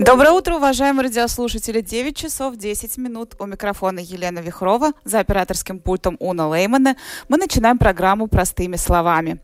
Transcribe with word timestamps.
Доброе 0.00 0.30
утро, 0.30 0.54
уважаемые 0.54 1.08
радиослушатели. 1.08 1.80
9 1.80 2.16
часов 2.16 2.54
10 2.54 2.98
минут. 2.98 3.34
У 3.40 3.46
микрофона 3.46 3.98
Елена 3.98 4.38
Вихрова. 4.38 4.92
За 5.02 5.18
операторским 5.18 5.80
пультом 5.80 6.16
Уна 6.20 6.48
Леймана. 6.48 6.94
Мы 7.28 7.36
начинаем 7.36 7.78
программу 7.78 8.28
простыми 8.28 8.76
словами. 8.76 9.40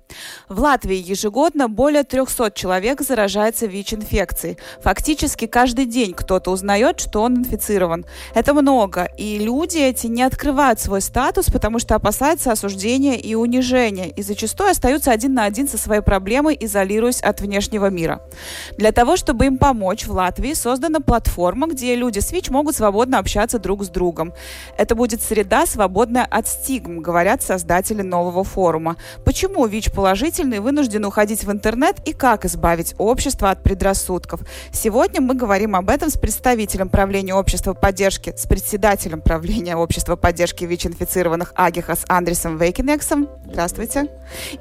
В 0.49 0.61
Латвии 0.61 0.95
ежегодно 0.95 1.69
более 1.69 2.05
300 2.05 2.53
человек 2.53 3.01
заражается 3.01 3.67
ВИЧ-инфекцией. 3.67 4.59
Фактически 4.81 5.49
каждый 5.49 5.87
день 5.87 6.15
кто-то 6.15 6.53
узнает, 6.53 7.01
что 7.01 7.23
он 7.23 7.39
инфицирован. 7.39 8.07
Это 8.33 8.55
много. 8.55 9.09
И 9.19 9.39
люди 9.39 9.79
эти 9.79 10.07
не 10.07 10.23
открывают 10.23 10.79
свой 10.79 11.01
статус, 11.01 11.47
потому 11.47 11.81
что 11.81 11.97
опасаются 11.97 12.53
осуждения 12.53 13.17
и 13.17 13.35
унижения. 13.35 14.09
И 14.09 14.23
зачастую 14.23 14.71
остаются 14.71 15.11
один 15.11 15.35
на 15.35 15.47
один 15.47 15.67
со 15.67 15.79
своей 15.79 16.03
проблемой, 16.03 16.57
изолируясь 16.61 17.23
от 17.23 17.41
внешнего 17.41 17.91
мира. 17.91 18.23
Для 18.79 18.93
того, 18.93 19.17
чтобы 19.17 19.47
им 19.47 19.59
помочь, 19.59 20.07
в 20.07 20.13
Латвии 20.13 20.44
создана 20.53 21.01
платформа, 21.01 21.67
где 21.67 21.95
люди 21.95 22.19
с 22.19 22.33
ВИЧ 22.33 22.51
могут 22.51 22.77
свободно 22.77 23.19
общаться 23.19 23.59
друг 23.59 23.85
с 23.85 23.89
другом. 23.89 24.35
Это 24.77 24.95
будет 24.95 25.23
среда, 25.23 25.65
свободная 25.67 26.25
от 26.25 26.47
стигм, 26.47 27.01
говорят 27.01 27.43
создатели 27.43 28.03
нового 28.03 28.45
форума. 28.45 28.97
Почему 29.25 29.65
ВИЧ 29.65 29.93
положительный 29.93 30.61
вынужден 30.61 31.05
уходить 31.05 31.45
в 31.45 31.51
интернет 31.51 31.97
и 32.07 32.13
как 32.13 32.45
избавить 32.45 32.95
общество 32.99 33.51
от 33.51 33.63
предрассудков? 33.63 34.41
Сегодня 34.73 35.21
мы 35.21 35.35
говорим 35.35 35.77
об 35.77 35.89
этом 35.89 36.11
с 36.11 36.19
представителем 36.19 36.89
правления 36.89 37.35
общества 37.35 37.73
поддержки, 37.73 38.35
с 38.37 38.47
председателем 38.47 39.21
правления 39.21 39.77
общества 39.77 40.17
поддержки 40.17 40.65
ВИЧ-инфицированных 40.65 41.53
Агихас 41.55 42.05
Андресом 42.09 42.59
Вейкинексом. 42.59 43.29
Здравствуйте. 43.47 44.09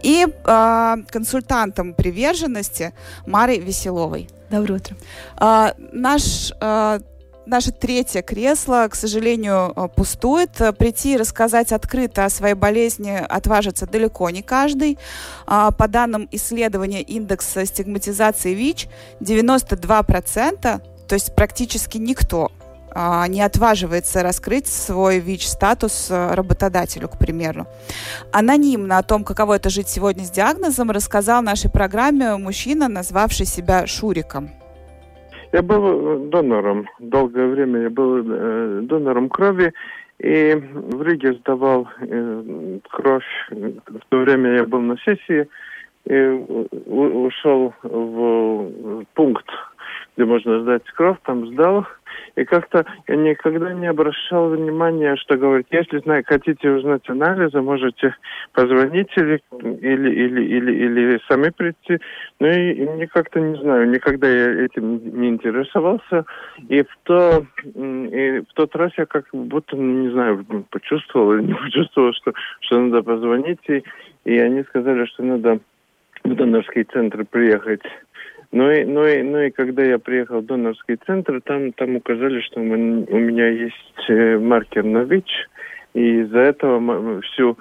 И 0.01 0.27
э, 0.27 0.95
консультантом 1.09 1.93
приверженности 1.93 2.93
Марой 3.25 3.59
Веселовой. 3.59 4.29
Доброе 4.53 4.75
утро. 4.75 4.95
А, 5.37 5.73
наш 5.91 6.53
а, 6.61 6.99
Наше 7.47 7.71
третье 7.71 8.21
кресло, 8.21 8.87
к 8.89 8.95
сожалению, 8.95 9.73
а, 9.75 9.87
пустует. 9.87 10.51
Прийти 10.77 11.13
и 11.13 11.17
рассказать 11.17 11.71
открыто 11.71 12.23
о 12.23 12.29
своей 12.29 12.53
болезни 12.53 13.11
отважится 13.11 13.87
далеко 13.87 14.29
не 14.29 14.43
каждый. 14.43 14.99
А, 15.47 15.71
по 15.71 15.87
данным 15.87 16.29
исследования 16.31 17.01
индекса 17.01 17.65
стигматизации 17.65 18.53
ВИЧ, 18.53 18.87
92%, 19.21 20.81
то 21.07 21.15
есть 21.15 21.35
практически 21.35 21.97
никто 21.97 22.51
не 23.29 23.41
отваживается 23.41 24.23
раскрыть 24.23 24.67
свой 24.67 25.19
ВИЧ-статус 25.19 26.11
э, 26.11 26.33
работодателю, 26.33 27.07
к 27.07 27.17
примеру. 27.17 27.65
Анонимно 28.31 28.97
о 28.97 29.03
том, 29.03 29.23
каково 29.23 29.55
это 29.55 29.69
жить 29.69 29.87
сегодня 29.87 30.23
с 30.23 30.31
диагнозом, 30.31 30.91
рассказал 30.91 31.41
в 31.41 31.45
нашей 31.45 31.71
программе 31.71 32.35
мужчина, 32.37 32.87
назвавший 32.87 33.45
себя 33.45 33.87
Шуриком. 33.87 34.49
Я 35.53 35.61
был 35.61 35.83
э, 35.85 36.29
донором. 36.29 36.87
Долгое 36.99 37.47
время 37.47 37.81
я 37.83 37.89
был 37.89 38.23
э, 38.25 38.81
донором 38.83 39.29
крови. 39.29 39.71
И 40.19 40.55
в 40.55 41.01
Риге 41.03 41.33
сдавал 41.33 41.87
э, 41.99 42.79
кровь. 42.89 43.49
В 43.49 44.05
то 44.09 44.17
время 44.17 44.55
я 44.55 44.65
был 44.65 44.81
на 44.81 44.97
сессии 44.97 45.47
и 46.05 46.15
ушел 46.87 47.73
в 47.83 49.05
пункт, 49.13 49.45
где 50.15 50.25
можно 50.25 50.61
сдать 50.63 50.83
кровь, 50.95 51.17
там 51.23 51.47
сдал. 51.53 51.85
И 52.35 52.45
как-то 52.45 52.85
я 53.07 53.15
никогда 53.15 53.73
не 53.73 53.85
обращал 53.85 54.49
внимания, 54.49 55.15
что 55.17 55.37
говорит, 55.37 55.67
если 55.69 55.99
знаю, 55.99 56.23
хотите 56.25 56.69
узнать 56.71 57.07
анализы, 57.07 57.61
можете 57.61 58.15
позвонить 58.53 59.11
или, 59.15 59.41
или, 59.61 60.09
или, 60.09 60.43
или, 60.43 60.71
или 60.71 61.21
сами 61.29 61.49
прийти. 61.49 61.99
Ну 62.39 62.47
и, 62.47 62.73
и 62.73 62.89
мне 62.89 63.07
как-то 63.07 63.39
не 63.39 63.55
знаю, 63.61 63.87
никогда 63.89 64.27
я 64.27 64.65
этим 64.65 65.21
не 65.21 65.29
интересовался. 65.29 66.25
И 66.69 66.81
в, 66.81 66.97
то, 67.03 67.45
и 67.63 68.39
в 68.39 68.53
тот 68.55 68.75
раз 68.75 68.91
я 68.97 69.05
как 69.05 69.25
будто, 69.31 69.75
не 69.77 70.09
знаю, 70.09 70.43
почувствовал 70.71 71.33
или 71.33 71.43
не 71.43 71.53
почувствовал, 71.63 72.13
что, 72.13 72.33
что 72.61 72.79
надо 72.79 73.03
позвонить. 73.03 73.61
И, 73.67 73.83
и 74.25 74.39
они 74.39 74.63
сказали, 74.63 75.05
что 75.05 75.21
надо 75.21 75.59
в 76.23 76.35
донорский 76.35 76.83
центр 76.85 77.25
приехать 77.25 77.83
ну 78.53 78.69
и, 78.69 78.85
ну, 78.85 79.03
и, 79.03 79.23
ну 79.23 79.39
и 79.39 79.49
когда 79.49 79.83
я 79.83 79.97
приехал 79.97 80.41
в 80.41 80.45
донорский 80.45 80.97
центр, 81.07 81.41
там, 81.41 81.73
там 81.73 81.95
указали, 81.95 82.39
что 82.41 82.59
у 82.59 82.63
меня 82.63 83.47
есть 83.49 84.09
э, 84.09 84.37
маркер 84.37 84.83
на 84.83 84.99
ВИЧ, 84.99 85.49
и 85.95 86.21
из-за 86.21 86.39
этого 86.39 87.21
всю 87.21 87.57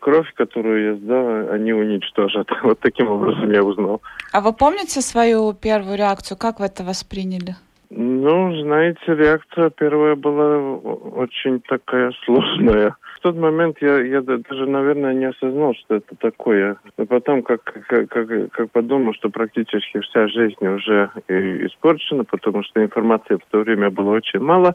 кровь, 0.00 0.32
которую 0.34 0.92
я 0.92 0.94
сдал, 0.96 1.50
они 1.50 1.74
уничтожат. 1.74 2.48
Вот 2.62 2.80
таким 2.80 3.08
образом 3.08 3.52
я 3.52 3.62
узнал. 3.62 4.00
А 4.32 4.40
вы 4.40 4.54
помните 4.54 5.02
свою 5.02 5.52
первую 5.52 5.98
реакцию? 5.98 6.38
Как 6.38 6.58
вы 6.58 6.66
это 6.66 6.84
восприняли? 6.84 7.56
Ну, 7.90 8.62
знаете, 8.62 9.00
реакция 9.06 9.70
первая 9.70 10.14
была 10.14 10.76
очень 10.76 11.60
такая 11.60 12.12
сложная 12.24 12.94
в 13.20 13.22
тот 13.22 13.36
момент 13.36 13.76
я, 13.82 14.00
я 14.00 14.22
даже, 14.22 14.64
наверное, 14.66 15.12
не 15.12 15.26
осознал, 15.26 15.74
что 15.74 15.96
это 15.96 16.16
такое. 16.16 16.78
Но 16.96 17.04
потом, 17.04 17.42
как, 17.42 17.62
как, 17.62 18.08
как, 18.08 18.50
как 18.50 18.70
подумал, 18.70 19.12
что 19.12 19.28
практически 19.28 20.00
вся 20.00 20.26
жизнь 20.28 20.66
уже 20.66 21.10
испорчена, 21.28 22.24
потому 22.24 22.62
что 22.62 22.82
информации 22.82 23.34
в 23.34 23.50
то 23.50 23.58
время 23.58 23.90
было 23.90 24.12
очень 24.12 24.40
мало 24.40 24.74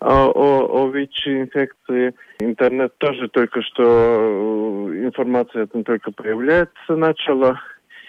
о, 0.00 0.26
о, 0.26 0.82
о 0.84 0.90
ВИЧ-инфекции. 0.90 2.14
Интернет 2.40 2.92
тоже 2.98 3.28
только 3.30 3.62
что, 3.62 3.82
э, 3.82 5.04
информация 5.06 5.66
там 5.66 5.82
только 5.82 6.12
появляется 6.12 6.94
начала. 6.94 7.58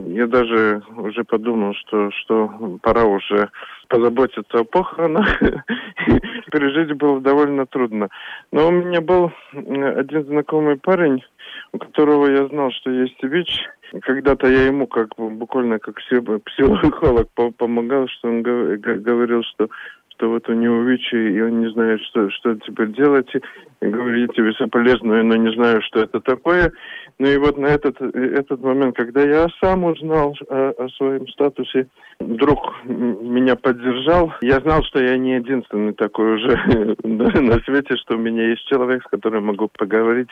Я 0.01 0.27
даже 0.27 0.81
уже 0.95 1.23
подумал, 1.23 1.73
что, 1.75 2.09
что 2.11 2.79
пора 2.81 3.03
уже 3.03 3.49
позаботиться 3.89 4.59
о 4.59 4.63
похоронах. 4.63 5.39
Пережить 6.51 6.95
было 6.97 7.19
довольно 7.19 7.65
трудно. 7.65 8.09
Но 8.51 8.67
у 8.67 8.71
меня 8.71 9.01
был 9.01 9.31
один 9.51 10.25
знакомый 10.25 10.77
парень, 10.77 11.21
у 11.73 11.79
которого 11.79 12.27
я 12.27 12.47
знал, 12.47 12.71
что 12.71 12.91
есть 12.91 13.21
ВИЧ. 13.21 13.67
Когда-то 14.01 14.47
я 14.47 14.67
ему 14.67 14.87
как 14.87 15.09
буквально 15.17 15.79
как 15.79 15.95
психолог 15.95 17.27
помогал, 17.57 18.07
что 18.07 18.29
он 18.29 18.41
говорил, 18.41 19.43
что 19.43 19.69
что 20.19 20.29
вот 20.29 20.47
у 20.49 20.53
него 20.53 20.81
ВИЧ, 20.81 21.13
и 21.13 21.41
он 21.41 21.61
не 21.61 21.71
знает, 21.71 22.01
что, 22.01 22.29
что 22.29 22.53
теперь 22.55 22.91
делать. 22.91 23.29
И 23.81 23.85
говорит, 23.85 24.33
тебе 24.33 24.51
соболезную, 24.53 25.23
но 25.23 25.37
не 25.37 25.55
знаю, 25.55 25.81
что 25.81 26.01
это 26.01 26.19
такое. 26.19 26.73
Ну 27.17 27.27
и 27.27 27.37
вот 27.37 27.57
на 27.57 27.67
этот, 27.67 28.01
этот 28.01 28.61
момент, 28.61 28.97
когда 28.97 29.21
я 29.21 29.47
сам 29.61 29.85
узнал 29.85 30.35
о, 30.49 30.73
о 30.77 30.89
своем 30.97 31.25
статусе, 31.29 31.87
друг 32.19 32.59
меня 32.83 33.55
поддержал. 33.55 34.33
Я 34.41 34.59
знал, 34.59 34.83
что 34.83 35.01
я 35.01 35.17
не 35.17 35.35
единственный 35.35 35.93
такой 35.93 36.35
уже 36.35 36.57
на 37.03 37.61
свете, 37.61 37.95
что 37.95 38.15
у 38.15 38.19
меня 38.19 38.49
есть 38.49 38.67
человек, 38.67 39.01
с 39.03 39.07
которым 39.09 39.45
могу 39.45 39.69
поговорить. 39.69 40.27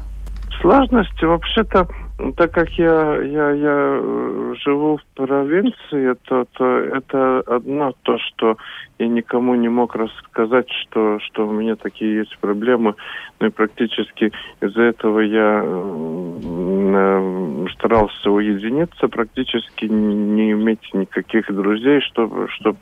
Сложности 0.61 1.25
вообще-то 1.25 1.89
ну, 2.19 2.33
так 2.33 2.51
как 2.53 2.71
я, 2.79 3.21
я, 3.23 3.51
я 3.51 4.01
э, 4.01 4.55
живу 4.65 4.97
в 4.97 5.05
провинции, 5.15 6.15
то, 6.25 6.47
то 6.53 6.65
это 6.65 7.41
одно 7.41 7.93
то, 8.05 8.17
что 8.19 8.57
я 8.99 9.07
никому 9.07 9.55
не 9.55 9.69
мог 9.69 9.95
рассказать, 9.95 10.67
что, 10.71 11.19
что 11.21 11.47
у 11.47 11.53
меня 11.53 11.77
такие 11.77 12.21
есть 12.21 12.39
проблемы. 12.39 12.95
Ну 13.39 13.49
и 13.49 13.51
практически 13.51 14.33
из-за 14.63 14.83
этого 14.83 15.21
я 15.21 15.61
э, 15.63 17.67
старался 17.75 18.31
уединиться, 18.31 19.09
практически 19.09 19.85
не 19.85 20.53
иметь 20.53 20.95
никаких 20.95 21.55
друзей, 21.55 22.01
чтобы, 22.01 22.49
чтобы 22.49 22.79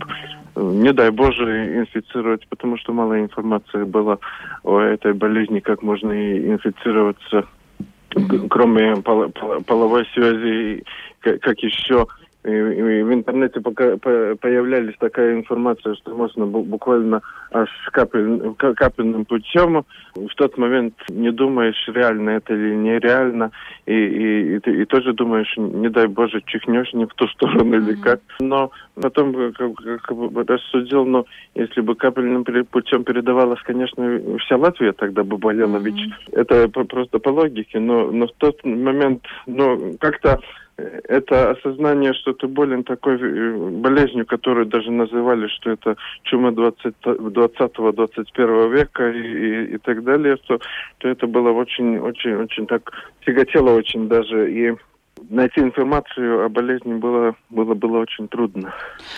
не 0.55 0.93
дай 0.93 1.11
Боже, 1.11 1.81
инфицировать, 1.81 2.47
потому 2.49 2.79
что 2.79 2.93
мало 2.93 3.19
информации 3.19 3.83
было 3.83 4.21
о 4.63 4.79
этой 4.79 5.13
болезни, 5.13 5.59
как 5.59 5.83
можно 5.83 6.13
инфицироваться 6.13 7.49
кроме 8.51 8.97
пол, 8.97 9.31
половой 9.67 10.07
связи, 10.15 10.85
как 11.21 11.59
еще 11.61 12.07
и, 12.45 12.51
и 12.51 13.03
в 13.03 13.13
интернете 13.13 13.61
пока, 13.61 13.97
по, 13.97 14.37
появлялись 14.41 14.97
такая 14.99 15.35
информация, 15.35 15.95
что 15.95 16.15
можно 16.15 16.47
буквально 16.47 17.23
аж 17.51 17.71
капель, 17.93 18.55
капельным 18.59 19.25
путем 19.25 19.85
в 20.15 20.35
тот 20.37 20.59
момент 20.59 20.95
не 21.09 21.31
думаешь, 21.31 21.89
реально 21.89 22.31
это 22.31 22.55
или 22.55 22.75
нереально, 22.75 23.51
и, 23.87 23.95
и, 23.95 24.57
и, 24.57 24.59
ты, 24.61 24.83
и 24.83 24.85
тоже 24.85 25.13
думаешь, 25.15 25.53
не 25.57 25.89
дай 25.89 26.07
Боже, 26.07 26.43
чихнешь 26.47 26.93
не 26.93 27.07
в 27.07 27.15
ту 27.15 27.27
сторону 27.29 27.75
mm-hmm. 27.75 27.79
или 27.79 27.95
как. 28.01 28.21
Но 28.41 28.71
потом 29.01 29.53
как, 29.53 29.75
как 30.03 30.17
бы 30.17 30.45
рассудил, 30.45 31.07
но 31.07 31.25
если 31.55 31.81
бы 31.81 31.95
капельным 31.95 32.45
путем 32.45 33.05
передавалось, 33.05 33.61
конечно, 33.63 34.21
вся 34.41 34.57
Латвия 34.57 34.93
тогда 34.93 35.25
бы 35.25 35.39
болела, 35.39 35.79
mm-hmm. 35.79 35.85
ведь 35.85 36.13
это 36.33 36.69
просто 36.69 37.19
по 37.19 37.31
логике, 37.31 37.81
но, 37.81 38.11
но 38.11 38.27
в 38.27 38.33
тот 38.39 38.63
момент, 38.65 39.25
ну, 39.47 39.95
как-то 39.99 40.41
это 40.77 41.51
осознание, 41.51 42.13
что 42.15 42.33
ты 42.33 42.47
болен 42.47 42.85
такой 42.85 43.19
э, 43.21 43.71
болезнью, 43.71 44.25
которую 44.27 44.67
даже 44.67 44.91
называли, 44.91 45.49
что 45.49 45.71
это 45.71 45.97
чума 46.25 46.51
20-21 46.51 48.73
века 48.73 49.11
и, 49.11 49.21
и, 49.21 49.75
и 49.75 49.79
так 49.79 50.05
далее, 50.05 50.37
то, 50.47 50.61
то 50.99 51.09
это 51.09 51.27
было 51.27 51.51
очень, 51.51 51.99
очень, 51.99 52.37
очень 52.37 52.67
так 52.67 52.93
тяготело 53.25 53.71
очень 53.71 54.09
даже 54.09 54.53
и 54.53 54.75
найти 55.31 55.61
информацию 55.61 56.45
о 56.45 56.49
болезни 56.49 56.95
было, 56.95 57.35
было, 57.51 57.75
было 57.75 57.99
очень 57.99 58.29
трудно. 58.29 58.75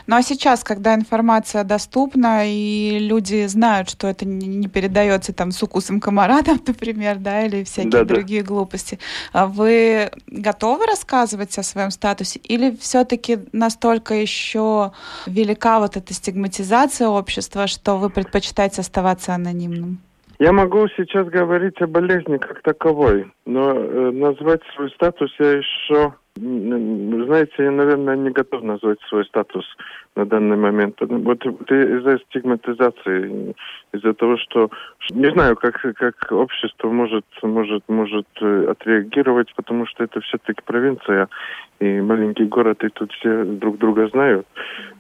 Ну 0.06 0.16
а 0.16 0.22
сейчас, 0.22 0.64
когда 0.64 0.94
информация 0.94 1.64
доступна, 1.64 2.42
и 2.46 2.98
люди 3.00 3.46
знают, 3.46 3.90
что 3.90 4.06
это 4.06 4.26
не 4.26 4.68
передается 4.68 5.32
там 5.32 5.50
с 5.50 5.62
укусом 5.62 6.00
комара, 6.00 6.42
там, 6.42 6.60
например, 6.66 7.16
да, 7.18 7.46
или 7.46 7.64
всякие 7.64 7.90
да, 7.90 8.04
другие 8.04 8.42
да. 8.42 8.48
глупости, 8.48 8.98
а 9.32 9.46
вы 9.46 10.10
готовы 10.26 10.86
рассказывать 10.86 11.56
о 11.58 11.62
своем 11.62 11.90
статусе? 11.90 12.40
Или 12.40 12.76
все-таки 12.76 13.38
настолько 13.52 14.14
еще 14.14 14.92
велика 15.26 15.80
вот 15.80 15.96
эта 15.96 16.12
стигматизация 16.14 17.08
общества, 17.08 17.66
что 17.66 17.96
вы 17.96 18.10
предпочитаете 18.10 18.80
оставаться 18.80 19.34
анонимным? 19.34 19.98
Я 20.38 20.52
могу 20.52 20.86
сейчас 20.88 21.26
говорить 21.28 21.80
о 21.80 21.86
болезни 21.86 22.36
как 22.36 22.62
таковой, 22.62 23.32
но 23.46 23.72
э, 23.72 24.10
назвать 24.10 24.60
свой 24.74 24.90
статус 24.90 25.30
я 25.38 25.52
еще 25.52 26.14
знаете, 26.36 27.54
я, 27.58 27.70
наверное, 27.70 28.16
не 28.16 28.30
готов 28.30 28.62
назвать 28.62 28.98
свой 29.08 29.24
статус 29.24 29.64
на 30.16 30.26
данный 30.26 30.56
момент. 30.56 30.96
Вот 31.00 31.44
из-за 31.44 32.18
стигматизации, 32.28 33.54
из-за 33.94 34.12
того, 34.14 34.36
что 34.36 34.70
не 35.10 35.30
знаю, 35.32 35.56
как, 35.56 35.80
как 35.80 36.32
общество 36.32 36.90
может, 36.90 37.24
может, 37.42 37.84
может 37.88 38.26
э, 38.40 38.66
отреагировать, 38.68 39.54
потому 39.54 39.86
что 39.86 40.04
это 40.04 40.20
все-таки 40.20 40.60
провинция 40.64 41.28
и 41.80 42.00
маленький 42.00 42.44
город, 42.44 42.84
и 42.84 42.88
тут 42.88 43.12
все 43.12 43.44
друг 43.44 43.78
друга 43.78 44.08
знают. 44.08 44.46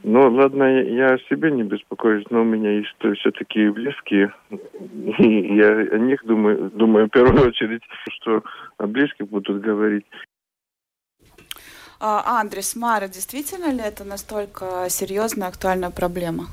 Но 0.04 0.30
ладно, 0.30 0.64
я 0.82 1.14
о 1.14 1.18
себе 1.28 1.50
не 1.50 1.64
беспокоюсь, 1.64 2.24
но 2.30 2.42
у 2.42 2.44
меня 2.44 2.72
есть 2.72 2.94
все-таки 3.18 3.68
близкие, 3.68 4.32
и 5.18 5.56
я 5.56 5.68
о 5.68 5.98
них 5.98 6.24
думаю, 6.24 6.70
думаю 6.70 7.06
в 7.06 7.10
первую 7.10 7.48
очередь, 7.48 7.82
что 8.10 8.42
о 8.78 8.86
близких 8.86 9.28
будут 9.28 9.60
говорить. 9.60 10.06
Андрес, 11.98 12.76
Мара, 12.76 13.08
действительно 13.08 13.72
ли 13.72 13.80
это 13.80 14.04
настолько 14.04 14.86
серьезная, 14.90 15.48
актуальная 15.48 15.90
проблема? 15.90 16.48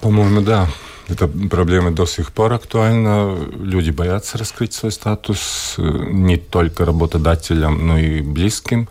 По-моему, 0.00 0.40
да. 0.40 0.68
Эта 1.10 1.26
проблема 1.26 1.90
до 1.90 2.06
сих 2.06 2.30
пор 2.30 2.52
актуальна. 2.52 3.36
Люди 3.58 3.90
боятся 3.90 4.38
раскрыть 4.38 4.72
свой 4.72 4.92
статус 4.92 5.74
э, 5.76 5.82
не 5.82 6.36
только 6.36 6.84
работодателям, 6.84 7.84
но 7.84 7.98
и 7.98 8.20
близким. 8.20 8.88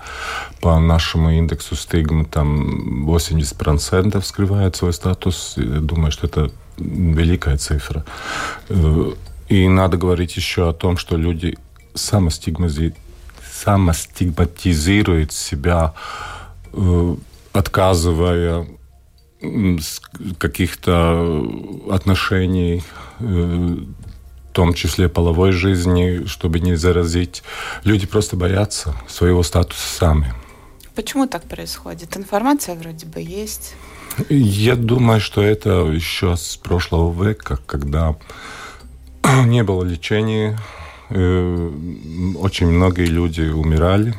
По 0.60 0.78
нашему 0.80 1.32
индексу 1.32 1.76
стигмы 1.76 2.26
там 2.26 3.10
80% 3.10 4.22
скрывают 4.22 4.76
свой 4.76 4.92
статус. 4.92 5.54
Я 5.56 5.80
думаю, 5.80 6.12
что 6.12 6.28
это 6.28 6.52
великая 6.78 7.56
цифра. 7.56 8.04
Э, 8.68 9.14
и 9.48 9.70
надо 9.70 9.96
говорить 9.96 10.36
еще 10.36 10.70
о 10.70 10.74
том, 10.74 10.98
что 10.98 11.16
люди 11.16 11.58
самостигматизируют 11.96 12.98
самостигматизирует 13.64 15.32
себя, 15.32 15.94
э, 16.74 17.16
отказывая 17.54 18.68
каких-то 20.38 21.46
отношений, 21.90 22.84
э, 23.20 23.24
в 23.24 24.52
том 24.52 24.74
числе 24.74 25.08
половой 25.08 25.52
жизни, 25.52 26.26
чтобы 26.26 26.60
не 26.60 26.76
заразить. 26.76 27.44
Люди 27.84 28.08
просто 28.08 28.36
боятся 28.36 28.94
своего 29.08 29.44
статуса 29.44 29.88
сами. 29.88 30.34
Почему 30.96 31.28
так 31.28 31.44
происходит? 31.44 32.18
Информация 32.18 32.76
вроде 32.76 33.06
бы 33.06 33.22
есть. 33.22 33.76
Я 34.30 34.76
думаю, 34.76 35.22
что 35.22 35.42
это 35.42 35.70
еще 35.86 36.36
с 36.36 36.58
прошлого 36.58 37.24
века, 37.24 37.60
когда 37.66 38.16
не 39.46 39.64
было 39.64 39.84
лечения 39.84 40.58
очень 41.10 42.68
многие 42.68 43.06
люди 43.06 43.42
умирали 43.42 44.14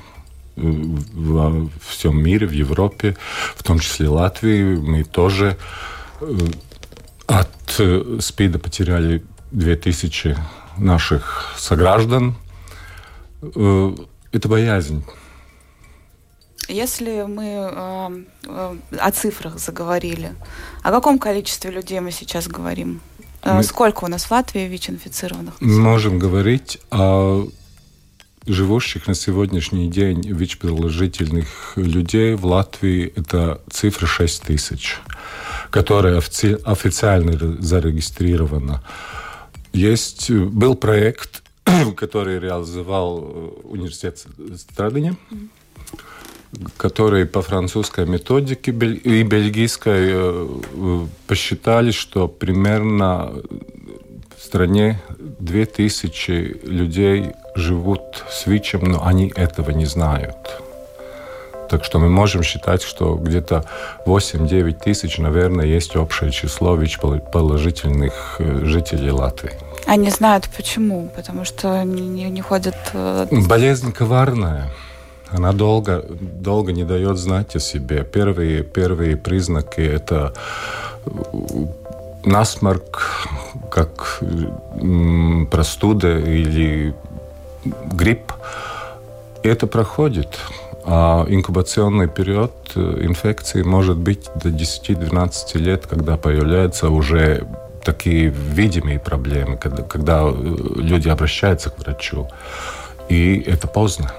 э, 0.57 0.61
во 0.61 1.69
всем 1.87 2.23
мире, 2.23 2.47
в 2.47 2.53
Европе, 2.53 3.17
в 3.57 3.63
том 3.63 3.79
числе 3.79 4.09
Латвии. 4.09 4.77
Мы 4.77 5.05
тоже 5.05 5.57
э, 6.21 6.39
от 7.27 7.81
СПИДа 8.21 8.59
потеряли 8.59 9.23
2000 9.53 10.37
наших 10.79 11.55
сограждан. 11.57 12.35
Это 13.43 14.49
боязнь. 14.49 15.05
Если 16.71 17.25
мы 17.27 17.45
э, 17.45 18.25
э, 18.47 18.77
о 19.01 19.11
цифрах 19.11 19.59
заговорили, 19.59 20.37
о 20.85 20.93
каком 20.93 21.19
количестве 21.19 21.73
людей 21.73 21.99
мы 21.99 22.13
сейчас 22.13 22.47
говорим? 22.47 23.01
Э, 23.43 23.57
мы... 23.57 23.63
Сколько 23.63 24.05
у 24.05 24.09
нас 24.09 24.25
в 24.25 24.31
Латвии 24.31 24.67
ВИЧ-инфицированных? 24.69 25.55
Мы 25.61 25.81
можем 25.81 26.19
говорить 26.19 26.79
о 26.91 27.49
живущих 28.47 29.07
на 29.07 29.15
сегодняшний 29.15 29.89
день 29.89 30.23
ВИЧ-положительных 30.23 31.75
людей 31.77 32.35
в 32.35 32.47
Латвии 32.47 33.13
это 33.15 33.61
цифра 33.71 34.07
6 34.07 34.43
тысяч, 34.43 34.99
которая 35.71 36.19
офици 36.19 36.59
официально 36.65 37.37
зарегистрирована. 37.63 38.83
Есть, 39.73 40.31
был 40.31 40.75
проект, 40.75 41.43
который 41.97 42.41
реализовал 42.41 43.21
э, 43.23 43.51
университет 43.65 44.25
Страдания, 44.57 45.17
mm 45.31 45.49
которые 46.77 47.27
по 47.27 47.43
французской 47.43 48.07
методике 48.07 48.73
и 48.73 49.23
бельгийской 49.23 50.11
э, 50.13 51.07
посчитали, 51.27 51.91
что 51.91 52.29
примерно 52.29 53.33
в 54.37 54.43
стране 54.43 55.01
2000 55.19 56.61
людей 56.65 57.33
живут 57.55 58.25
с 58.31 58.47
ВИЧем, 58.47 58.85
но 58.85 59.07
они 59.07 59.33
этого 59.37 59.71
не 59.71 59.87
знают. 59.87 60.37
Так 61.69 61.85
что 61.85 62.01
мы 62.01 62.09
можем 62.09 62.43
считать, 62.43 62.83
что 62.83 63.15
где-то 63.15 63.65
8-9 64.05 64.73
тысяч, 64.83 65.19
наверное, 65.19 65.67
есть 65.67 65.95
общее 65.95 66.33
число 66.33 66.75
ВИЧ-положительных 66.75 68.37
э, 68.41 68.65
жителей 68.65 69.13
Латвии. 69.13 69.53
Они 69.87 70.11
знают 70.11 70.49
почему? 70.57 71.09
Потому 71.15 71.45
что 71.45 71.81
они 71.81 72.29
не 72.31 72.43
ходят... 72.43 72.75
Э, 72.93 73.29
Болезнь 73.31 73.93
коварная. 73.93 74.71
Она 75.33 75.53
долго, 75.53 76.05
долго 76.09 76.73
не 76.73 76.85
дает 76.85 77.17
знать 77.17 77.57
о 77.57 77.61
себе. 77.61 78.05
Первые, 78.05 78.63
первые 78.63 79.17
признаки– 79.17 79.81
это 79.81 80.33
насморк, 82.25 83.29
как 83.71 84.23
простуда 85.51 86.19
или 86.19 86.95
грипп. 87.93 88.33
Это 89.43 89.67
проходит. 89.67 90.39
А 90.85 91.25
инкубационный 91.29 92.09
период 92.09 92.53
инфекции 92.75 93.63
может 93.63 93.97
быть 93.97 94.29
до 94.35 94.49
10-12 94.49 95.59
лет, 95.59 95.87
когда 95.87 96.17
появляются 96.17 96.89
уже 96.89 97.47
такие 97.85 98.29
видимые 98.29 98.99
проблемы, 98.99 99.57
когда, 99.57 99.83
когда 99.83 100.29
люди 100.29 101.09
обращаются 101.09 101.71
к 101.71 101.79
врачу. 101.79 102.29
И 103.09 103.41
это 103.47 103.69
поздно. 103.69 104.13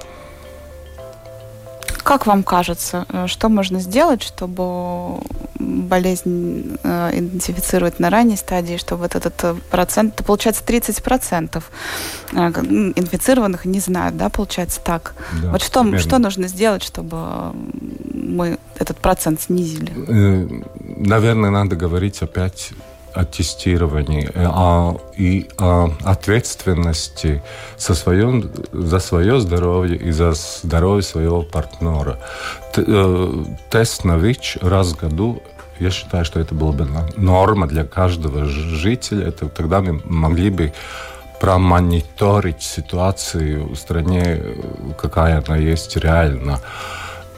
Как 2.12 2.28
вам 2.28 2.44
кажется, 2.44 3.06
э, 3.08 3.28
что 3.28 3.48
можно 3.48 3.80
сделать, 3.80 4.22
чтобы 4.22 5.22
болезнь 5.58 6.76
э, 6.84 7.10
идентифицировать 7.14 8.02
на 8.02 8.10
ранней 8.10 8.36
стадии, 8.36 8.76
чтобы 8.76 9.04
вот 9.04 9.16
этот 9.16 9.42
э, 9.46 9.56
процент, 9.70 10.16
это 10.16 10.24
получается 10.26 10.62
30% 10.66 11.64
инфицированных 12.34 13.64
не 13.64 13.80
знают, 13.80 14.18
да, 14.18 14.28
получается 14.28 14.82
так. 14.84 15.16
Да, 15.42 15.52
вот 15.52 15.62
что, 15.64 15.98
что 16.00 16.18
нужно 16.18 16.50
сделать, 16.50 16.84
чтобы 16.84 17.54
мы 18.14 18.58
этот 18.78 18.98
процент 18.98 19.40
снизили? 19.40 19.94
Наверное, 20.82 21.50
надо 21.50 21.78
говорить 21.78 22.22
опять 22.22 22.72
о 23.14 23.26
тестировании 23.26 24.30
а, 24.36 24.96
и 25.18 25.48
о 25.58 25.92
ответственности 26.04 27.42
со 27.78 27.96
свое, 27.96 28.44
за 28.72 29.00
свое 29.00 29.40
здоровье 29.40 29.98
и 29.98 30.12
за 30.12 30.34
здоровье 30.34 31.04
своего 31.04 31.42
партнера. 31.44 32.20
Э, 32.76 33.44
тест 33.70 34.06
на 34.06 34.18
ВИЧ 34.18 34.58
раз 34.62 34.94
в 34.94 35.00
году 35.00 35.42
я 35.80 35.90
считаю, 35.90 36.26
что 36.26 36.40
это 36.40 36.54
была 36.54 36.72
бы 36.72 36.88
норма 37.18 37.68
для 37.68 37.84
каждого 37.84 38.46
жителя. 38.46 39.28
Это 39.28 39.50
тогда 39.50 39.82
мы 39.82 40.02
могли 40.06 40.50
бы 40.52 40.74
промониторить 41.40 42.62
ситуацию 42.62 43.74
в 43.74 43.76
стране, 43.76 44.40
какая 44.98 45.44
она 45.46 45.58
есть 45.58 45.98
реально. 45.98 46.60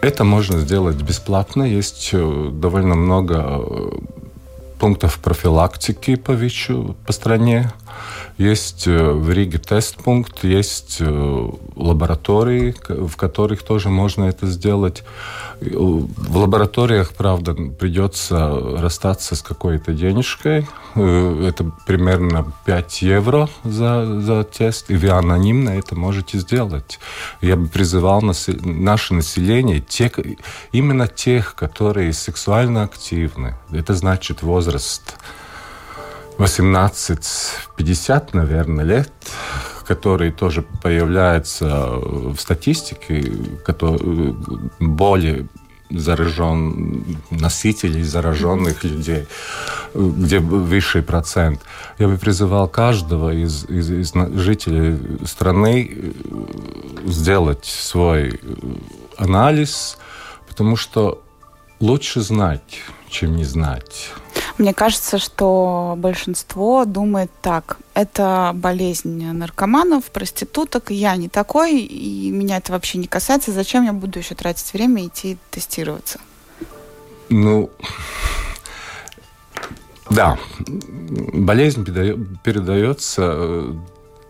Это 0.01 0.25
можно 0.25 0.59
сделать 0.59 1.01
бесплатно. 1.01 1.63
Есть 1.63 2.09
э, 2.11 2.49
довольно 2.51 2.95
много 2.95 3.35
э, 3.37 3.91
пунктов 4.83 5.19
профилактики 5.19 6.15
по 6.15 6.33
ВИЧу 6.33 6.97
по 7.05 7.13
стране. 7.13 7.71
Есть 8.37 8.87
э, 8.87 9.11
в 9.11 9.31
Риге 9.31 9.59
тест-пункт, 9.59 10.43
есть 10.43 10.97
э, 10.99 11.49
лаборатории, 11.75 12.75
в 12.89 13.15
которых 13.15 13.61
тоже 13.61 13.89
можно 13.89 14.23
это 14.23 14.47
сделать. 14.47 15.03
В 15.61 16.37
лабораториях, 16.37 17.11
правда, 17.11 17.53
придется 17.53 18.79
расстаться 18.79 19.35
с 19.35 19.43
какой-то 19.43 19.93
денежкой. 19.93 20.67
Э, 20.95 21.47
это 21.47 21.71
примерно 21.85 22.51
5 22.65 23.01
евро 23.03 23.49
за, 23.63 24.19
за 24.19 24.43
тест, 24.43 24.89
и 24.89 24.95
вы 24.95 25.09
анонимно 25.09 25.69
это 25.69 25.95
можете 25.95 26.39
сделать. 26.39 26.99
Я 27.39 27.55
бы 27.55 27.67
призывал 27.67 28.21
наше 28.21 29.13
население, 29.13 29.79
те, 29.79 30.11
именно 30.71 31.07
тех, 31.07 31.53
которые 31.53 32.13
сексуально 32.13 32.83
активны, 32.83 33.55
это 33.71 33.93
значит 33.93 34.41
возраст 34.41 35.17
18-50, 36.37 38.29
наверное, 38.33 38.85
лет, 38.85 39.11
которые 39.85 40.31
тоже 40.31 40.63
появляются 40.81 41.89
в 41.97 42.37
статистике, 42.37 43.31
которые 43.65 44.35
более 44.79 45.47
заражен, 45.89 47.17
носителей 47.29 48.03
зараженных 48.03 48.83
людей, 48.83 49.27
где 49.93 50.39
высший 50.39 51.03
процент. 51.03 51.61
Я 51.99 52.07
бы 52.07 52.17
призывал 52.17 52.67
каждого 52.67 53.31
из, 53.33 53.65
из, 53.65 53.91
из 53.91 54.13
жителей 54.39 55.25
страны 55.25 55.91
э, 55.91 56.11
сделать 57.05 57.65
свой 57.65 58.39
анализ, 59.17 59.97
потому 60.47 60.75
что 60.75 61.21
лучше 61.79 62.21
знать, 62.21 62.81
чем 63.09 63.35
не 63.35 63.45
знать. 63.45 64.11
Мне 64.57 64.73
кажется, 64.73 65.17
что 65.17 65.95
большинство 65.97 66.85
думает 66.85 67.31
так. 67.41 67.77
Это 67.95 68.51
болезнь 68.53 69.31
наркоманов, 69.31 70.05
проституток. 70.11 70.91
Я 70.91 71.15
не 71.15 71.27
такой, 71.27 71.79
и 71.79 72.29
меня 72.29 72.57
это 72.57 72.71
вообще 72.71 72.99
не 72.99 73.07
касается. 73.07 73.51
Зачем 73.51 73.83
я 73.83 73.93
буду 73.93 74.19
еще 74.19 74.35
тратить 74.35 74.71
время 74.73 75.03
и 75.03 75.07
идти 75.07 75.37
тестироваться? 75.49 76.19
Ну, 77.29 77.71
да, 80.11 80.37
болезнь 81.33 81.83
передается 82.43 83.33
э, 83.35 83.73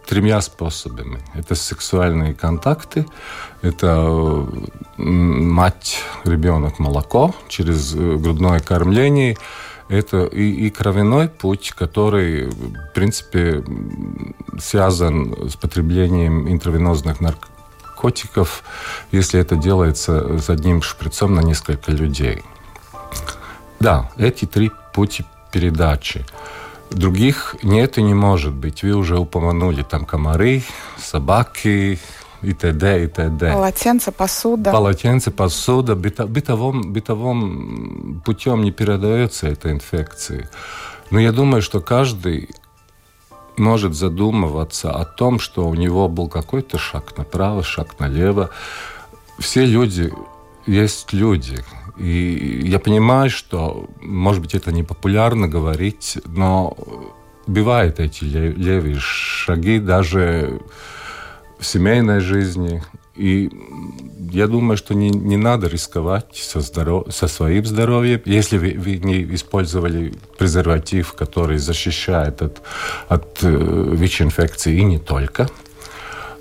тремя 0.06 0.40
способами. 0.40 1.20
Это 1.36 1.56
сексуальные 1.56 2.34
контакты, 2.34 3.06
это 3.62 4.48
мать, 4.96 6.00
ребенок, 6.24 6.80
молоко 6.80 7.36
через 7.50 7.94
э, 7.94 7.98
грудное 7.98 8.62
кормление– 8.62 9.38
это 9.90 10.26
и, 10.26 10.68
и 10.68 10.70
кровяной 10.70 11.30
путь, 11.30 11.72
который, 11.72 12.48
в 12.48 12.94
принципе, 12.94 13.64
связан 14.60 15.50
с 15.50 15.56
потреблением 15.56 16.52
интравенозных 16.52 17.20
наркотиков, 17.20 18.64
если 19.12 19.40
это 19.40 19.56
делается 19.56 20.40
с 20.40 20.50
одним 20.50 20.82
шприцом 20.82 21.36
на 21.36 21.42
несколько 21.42 21.92
людей. 21.92 22.44
Да, 23.80 24.12
эти 24.18 24.46
три 24.46 24.72
пути 24.94 25.26
передачи. 25.52 26.26
Других 26.90 27.56
нет 27.64 27.98
и 27.98 28.04
не 28.04 28.14
может 28.14 28.54
быть. 28.54 28.84
Вы 28.84 28.94
уже 28.94 29.18
упомянули 29.18 29.84
там 29.84 30.06
комары, 30.06 30.64
собаки, 30.98 32.00
и 32.44 32.54
т.д. 32.54 33.04
и 33.04 33.08
т.д. 33.08 33.54
Полотенце, 33.54 34.12
посуда. 34.12 34.72
Полотенце, 34.72 35.32
посуда. 35.32 35.96
Бытовым, 35.96 36.94
бытовым 36.94 38.22
путем 38.26 38.64
не 38.64 38.72
передается 38.72 39.48
эта 39.48 39.72
инфекция. 39.72 40.50
Но 41.10 41.20
я 41.20 41.32
думаю, 41.32 41.62
что 41.62 41.82
каждый 41.82 42.50
может 43.58 43.94
задумываться 43.94 44.92
о 44.92 45.06
том, 45.06 45.40
что 45.40 45.68
у 45.68 45.76
него 45.76 46.10
был 46.10 46.28
какой-то 46.28 46.78
шаг 46.78 47.18
направо, 47.18 47.64
шаг 47.64 48.00
налево. 48.00 48.50
Все 49.40 49.66
люди 49.66 50.12
есть 50.66 51.14
люди. 51.14 51.64
И 51.98 52.62
я 52.66 52.80
понимаю, 52.80 53.30
что, 53.30 53.88
может 54.02 54.42
быть, 54.42 54.56
это 54.56 54.72
не 54.72 54.84
популярно 54.84 55.48
говорить, 55.48 56.18
но 56.26 56.76
бывают 57.46 58.00
эти 58.00 58.24
левые 58.24 58.98
шаги 59.00 59.80
даже 59.80 60.62
в 61.60 61.66
семейной 61.66 62.20
жизни. 62.20 62.82
И 63.16 63.50
я 64.32 64.48
думаю, 64.48 64.76
что 64.78 64.96
не, 64.96 65.10
не 65.10 65.38
надо 65.38 65.68
рисковать 65.68 66.36
со, 66.36 66.62
здоров... 66.62 67.06
со 67.14 67.28
своим 67.28 67.66
здоровьем, 67.66 68.22
если 68.26 68.58
вы, 68.58 68.76
вы 68.78 68.98
не 68.98 69.24
использовали 69.36 70.14
презерватив, 70.38 71.14
который 71.14 71.58
защищает 71.58 72.42
от, 72.42 72.62
от 73.08 73.44
э, 73.44 73.96
ВИЧ-инфекции 73.96 74.76
и 74.76 74.84
не 74.84 75.00
только. 75.00 75.48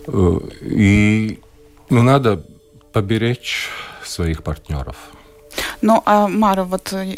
Э, 0.06 0.40
и 0.62 1.40
ну, 1.90 2.02
надо 2.02 2.42
поберечь 2.92 3.68
своих 4.02 4.42
партнеров. 4.42 4.96
Ну, 5.80 6.02
а 6.04 6.28
Мара, 6.28 6.64
вот 6.64 6.92
э, 6.92 7.16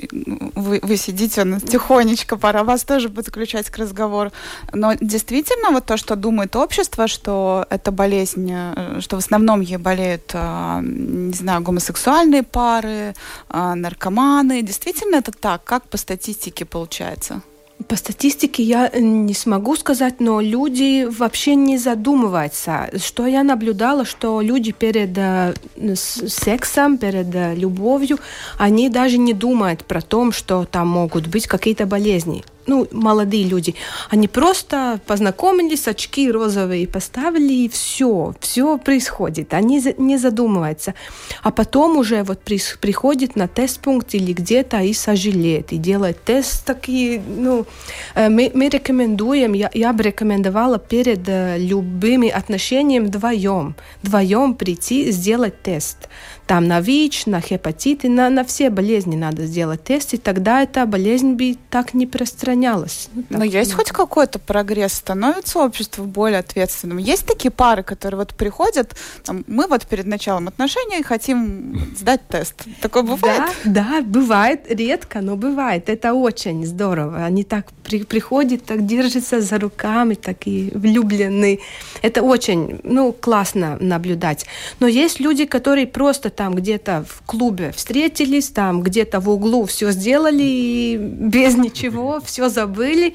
вы, 0.54 0.80
вы 0.82 0.96
сидите, 0.96 1.44
ну, 1.44 1.60
тихонечко, 1.60 2.36
пора 2.36 2.64
вас 2.64 2.84
тоже 2.84 3.08
подключать 3.08 3.70
к 3.70 3.78
разговору. 3.78 4.32
Но 4.72 4.94
действительно 5.00 5.70
вот 5.70 5.84
то, 5.86 5.96
что 5.96 6.16
думает 6.16 6.56
общество, 6.56 7.06
что 7.08 7.66
это 7.70 7.92
болезнь, 7.92 8.50
э, 8.52 9.00
что 9.00 9.16
в 9.16 9.18
основном 9.18 9.60
ей 9.60 9.76
болеют, 9.76 10.30
а, 10.34 10.80
не 10.82 11.34
знаю, 11.34 11.62
гомосексуальные 11.62 12.42
пары, 12.42 13.14
а, 13.48 13.74
наркоманы, 13.74 14.62
действительно 14.62 15.16
это 15.16 15.32
так? 15.32 15.64
Как 15.64 15.88
по 15.88 15.96
статистике 15.96 16.64
получается? 16.64 17.42
По 17.88 17.96
статистике 17.96 18.62
я 18.62 18.88
э, 18.92 19.00
не 19.00 19.34
смогу 19.34 19.74
сказать, 19.76 20.20
но 20.20 20.40
люди 20.40 21.06
вообще 21.10 21.56
не 21.56 21.76
задумываются. 21.76 22.88
Что 22.96 23.26
я 23.26 23.42
наблюдала, 23.42 24.04
что 24.04 24.40
люди 24.40 24.70
перед 24.72 25.18
э, 25.18 25.54
сексом, 25.96 26.98
перед 26.98 27.34
э, 27.34 27.54
любовью, 27.56 28.18
они 28.58 28.88
даже 28.88 29.18
не 29.18 29.32
думают 29.32 29.84
про 29.84 30.00
то, 30.00 30.30
что 30.30 30.64
там 30.64 30.88
могут 30.88 31.26
быть 31.26 31.46
какие-то 31.46 31.86
болезни 31.86 32.44
ну, 32.66 32.86
молодые 32.90 33.44
люди, 33.44 33.74
они 34.10 34.28
просто 34.28 35.00
познакомились, 35.06 35.88
очки 35.88 36.30
розовые 36.30 36.86
поставили, 36.86 37.52
и 37.52 37.68
все, 37.68 38.34
все 38.40 38.78
происходит. 38.78 39.54
Они 39.54 39.82
не 39.98 40.16
задумываются. 40.18 40.94
А 41.42 41.50
потом 41.50 41.96
уже 41.96 42.22
вот 42.22 42.40
приходит 42.80 43.36
на 43.36 43.48
тест-пункт 43.48 44.14
или 44.14 44.32
где-то 44.32 44.80
и 44.80 44.92
сожалеет, 44.92 45.72
и 45.72 45.76
делает 45.76 46.22
тест 46.24 46.64
такие, 46.64 47.22
ну, 47.26 47.66
э, 48.14 48.28
мы, 48.28 48.50
мы 48.54 48.68
рекомендуем, 48.68 49.52
я, 49.52 49.70
я 49.74 49.92
бы 49.92 50.02
рекомендовала 50.02 50.78
перед 50.78 51.28
э, 51.28 51.58
любыми 51.58 52.28
отношениями 52.28 53.06
вдвоем, 53.06 53.74
вдвоем 54.02 54.54
прийти, 54.54 55.10
сделать 55.10 55.62
тест. 55.62 56.08
Там 56.46 56.66
на 56.68 56.80
ВИЧ, 56.80 57.26
на 57.26 57.40
хепатиты, 57.40 58.08
на, 58.08 58.28
на 58.28 58.44
все 58.44 58.70
болезни 58.70 59.16
надо 59.16 59.46
сделать 59.46 59.84
тест, 59.84 60.14
и 60.14 60.18
тогда 60.18 60.62
эта 60.62 60.84
болезнь 60.84 61.32
бы 61.34 61.56
так 61.70 61.94
не 61.94 62.06
распространялась. 62.06 63.08
Ну, 63.14 63.38
Но 63.38 63.44
есть 63.44 63.72
хоть 63.72 63.90
какой-то 63.90 64.38
прогресс? 64.38 64.94
Становится 64.94 65.58
общество 65.58 66.04
более 66.04 66.40
ответственным? 66.40 66.98
Есть 66.98 67.26
такие 67.26 67.50
пары, 67.50 67.82
которые 67.82 68.18
вот 68.18 68.34
приходят, 68.34 68.94
там, 69.24 69.44
мы 69.46 69.66
вот 69.66 69.86
перед 69.86 70.06
началом 70.06 70.48
отношений 70.48 71.02
хотим 71.02 71.94
сдать 71.96 72.26
тест. 72.28 72.54
Такое 72.80 73.02
бывает? 73.02 73.52
Да, 73.64 73.84
да, 73.84 74.02
бывает. 74.02 74.60
Редко, 74.68 75.20
но 75.20 75.36
бывает. 75.36 75.88
Это 75.88 76.14
очень 76.14 76.66
здорово. 76.66 77.24
Они 77.24 77.44
так 77.44 77.66
при, 77.82 78.04
приходят, 78.04 78.64
так 78.64 78.86
держатся 78.86 79.40
за 79.40 79.58
руками, 79.58 80.14
такие 80.14 80.70
влюбленные. 80.74 81.58
Это 82.02 82.22
очень, 82.22 82.80
ну, 82.82 83.12
классно 83.12 83.76
наблюдать. 83.80 84.46
Но 84.80 84.86
есть 84.86 85.20
люди, 85.20 85.44
которые 85.44 85.86
просто 85.86 86.30
там 86.36 86.54
где-то 86.54 87.04
в 87.08 87.22
клубе 87.26 87.72
встретились, 87.72 88.48
там 88.48 88.82
где-то 88.82 89.20
в 89.20 89.28
углу 89.28 89.64
все 89.66 89.90
сделали 89.90 90.42
и 90.42 90.96
без 90.96 91.56
ничего, 91.56 92.20
все 92.24 92.48
забыли, 92.48 93.14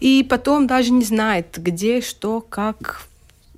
и 0.00 0.26
потом 0.28 0.66
даже 0.66 0.92
не 0.92 1.04
знает, 1.04 1.58
где, 1.58 2.00
что, 2.00 2.40
как 2.40 3.06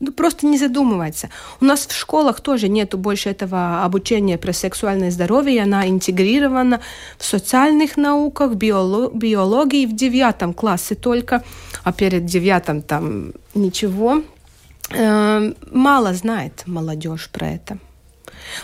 ну, 0.00 0.12
просто 0.12 0.46
не 0.46 0.58
задумывается. 0.58 1.30
У 1.60 1.64
нас 1.64 1.86
в 1.86 1.96
школах 1.96 2.40
тоже 2.40 2.68
нету 2.68 2.98
больше 2.98 3.30
этого 3.30 3.84
обучения 3.84 4.38
про 4.38 4.52
сексуальное 4.52 5.10
здоровье, 5.10 5.62
она 5.62 5.88
интегрирована 5.88 6.80
в 7.18 7.24
социальных 7.24 7.96
науках, 7.96 8.54
биологии 8.54 9.86
в 9.86 9.94
девятом 9.94 10.52
классе 10.52 10.94
только, 10.94 11.42
а 11.84 11.92
перед 11.92 12.26
девятым 12.26 12.82
там 12.82 13.32
ничего. 13.54 14.22
Эм, 14.90 15.56
мало 15.70 16.12
знает 16.12 16.64
молодежь 16.66 17.30
про 17.30 17.48
это. 17.48 17.78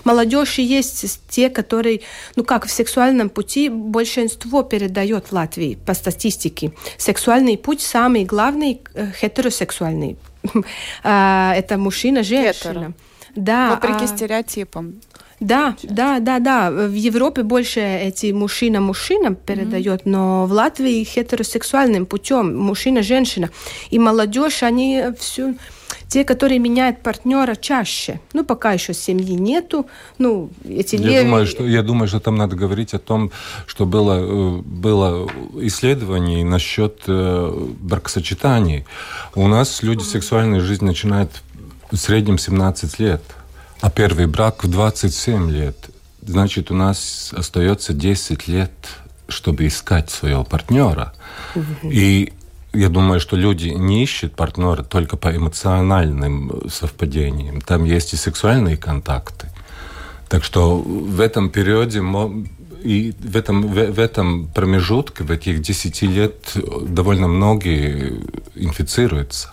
Молодежь 0.05 0.59
есть 0.59 1.21
те, 1.29 1.51
которые, 1.51 2.01
ну 2.37 2.45
как 2.45 2.67
в 2.67 2.71
сексуальном 2.71 3.31
пути 3.31 3.69
большинство 3.69 4.63
передает 4.63 5.27
в 5.27 5.33
Латвии 5.33 5.79
по 5.87 5.95
статистике. 5.95 6.73
Сексуальный 6.99 7.57
путь 7.57 7.81
самый 7.81 8.25
главный 8.25 8.81
э, 8.95 9.13
хетеросексуальный. 9.13 10.17
А, 11.03 11.55
это 11.55 11.77
мужчина, 11.77 12.23
женщина. 12.23 12.93
Да. 13.35 13.71
Вопреки 13.71 14.05
а... 14.05 14.07
стереотипам. 14.07 15.01
Да, 15.41 15.75
да, 15.83 16.21
да, 16.21 16.39
да. 16.39 16.71
В 16.71 16.93
Европе 16.93 17.43
больше 17.43 17.81
эти 17.81 18.31
мужчина-мужчина 18.31 19.35
передает, 19.35 20.03
mm-hmm. 20.03 20.11
но 20.11 20.47
в 20.47 20.53
Латвии 20.53 21.03
хетеросексуальным 21.03 22.05
путем 22.05 22.57
мужчина-женщина. 22.59 23.49
И 23.89 23.99
молодежь, 23.99 24.63
они 24.63 25.03
все 25.19 25.55
те, 26.09 26.25
которые 26.25 26.59
меняют 26.59 27.03
партнера 27.03 27.55
чаще. 27.55 28.21
Ну, 28.33 28.45
пока 28.45 28.73
еще 28.73 28.95
семьи 28.95 29.35
нету. 29.35 29.87
Ну, 30.19 30.51
эти 30.69 30.97
я, 30.97 31.03
левые... 31.03 31.23
думаю, 31.25 31.47
что, 31.47 31.67
я 31.67 31.83
думаю, 31.83 32.09
что 32.09 32.21
там 32.21 32.37
надо 32.37 32.57
говорить 32.57 32.95
о 32.95 32.99
том, 32.99 33.31
что 33.67 33.87
было, 33.87 34.19
э, 34.21 34.63
было 34.63 35.29
исследование 35.61 36.45
насчет 36.45 37.03
э, 37.07 37.69
бракосочетаний. 37.81 38.85
У 39.35 39.47
нас 39.49 39.83
люди 39.83 40.03
сексуальную 40.03 40.63
жизнь 40.63 40.85
начинают 40.85 41.31
в 41.91 41.97
среднем 41.97 42.39
17 42.39 42.99
лет, 42.99 43.23
а 43.81 43.91
первый 43.91 44.27
брак 44.27 44.65
в 44.65 44.69
27 44.69 45.51
лет. 45.51 45.77
Значит, 46.23 46.71
у 46.71 46.75
нас 46.75 47.33
остается 47.37 47.93
10 47.93 48.49
лет, 48.49 48.73
чтобы 49.29 49.67
искать 49.67 50.11
своего 50.11 50.45
партнера. 50.45 51.15
И 51.83 52.33
я 52.73 52.89
думаю, 52.89 53.21
что 53.21 53.37
люди 53.37 53.69
не 53.69 54.03
ищут 54.03 54.37
партнера 54.37 54.83
только 54.83 55.17
по 55.17 55.35
эмоциональным 55.35 56.69
совпадениям. 56.69 57.61
Там 57.61 57.85
есть 57.85 58.13
и 58.13 58.17
сексуальные 58.17 58.77
контакты. 58.77 59.49
Так 60.29 60.45
что 60.45 60.79
в 60.79 61.21
этом 61.21 61.51
периоде 61.51 62.03
и 62.83 63.15
в 63.19 63.37
этом, 63.37 63.67
в, 63.67 63.93
в 63.93 63.99
этом 63.99 64.47
промежутке, 64.49 65.25
в 65.25 65.31
этих 65.31 65.61
10 65.61 66.03
лет, 66.03 66.57
довольно 66.83 67.29
многие 67.29 68.23
инфицируются. 68.55 69.51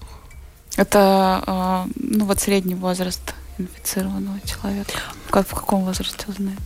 Это 0.78 1.44
а, 1.48 1.88
ну, 1.96 2.26
вот 2.26 2.40
средний 2.40 2.76
возраст 2.76 3.34
инфицированного 3.58 4.40
человека. 4.46 4.92
Как, 5.32 5.48
в 5.48 5.54
каком 5.56 5.84
возрасте 5.84 6.26
узнают? 6.28 6.62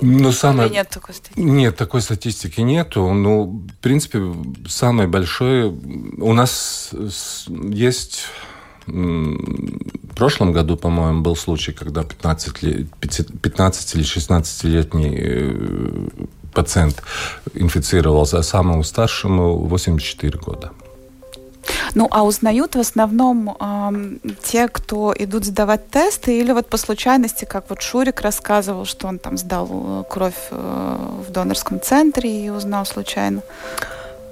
Ну, 0.00 0.32
самое... 0.32 0.70
нет 0.70 0.88
такой 0.88 1.14
статистики? 1.14 1.40
Нет, 1.40 1.76
такой 1.76 2.00
статистики 2.00 2.60
нету. 2.60 3.12
Ну, 3.12 3.64
в 3.68 3.82
принципе, 3.82 4.20
самое 4.68 5.08
большое... 5.08 5.66
У 6.18 6.32
нас 6.32 6.90
есть... 7.46 8.24
В 8.86 10.14
прошлом 10.16 10.52
году, 10.52 10.76
по-моему, 10.76 11.20
был 11.20 11.36
случай, 11.36 11.72
когда 11.72 12.02
15, 12.02 12.62
лет, 12.62 12.88
15 13.00 13.94
или 13.94 14.04
16-летний 14.04 15.16
э, 15.16 16.08
пациент 16.52 17.02
инфицировался, 17.54 18.38
а 18.38 18.42
самому 18.42 18.82
старшему 18.82 19.58
84 19.58 20.38
года. 20.38 20.72
Ну, 21.94 22.08
а 22.10 22.24
узнают 22.24 22.76
в 22.76 22.80
основном 22.80 23.56
э, 23.58 24.30
те, 24.42 24.68
кто 24.68 25.12
идут 25.16 25.44
сдавать 25.44 25.90
тесты, 25.90 26.38
или 26.38 26.52
вот 26.52 26.68
по 26.68 26.76
случайности, 26.76 27.44
как 27.44 27.64
вот 27.68 27.82
Шурик 27.82 28.20
рассказывал, 28.20 28.84
что 28.84 29.08
он 29.08 29.18
там 29.18 29.36
сдал 29.36 29.68
э, 29.70 30.04
кровь 30.08 30.48
э, 30.50 30.96
в 31.28 31.30
донорском 31.32 31.80
центре 31.80 32.46
и 32.46 32.50
узнал 32.50 32.86
случайно. 32.86 33.42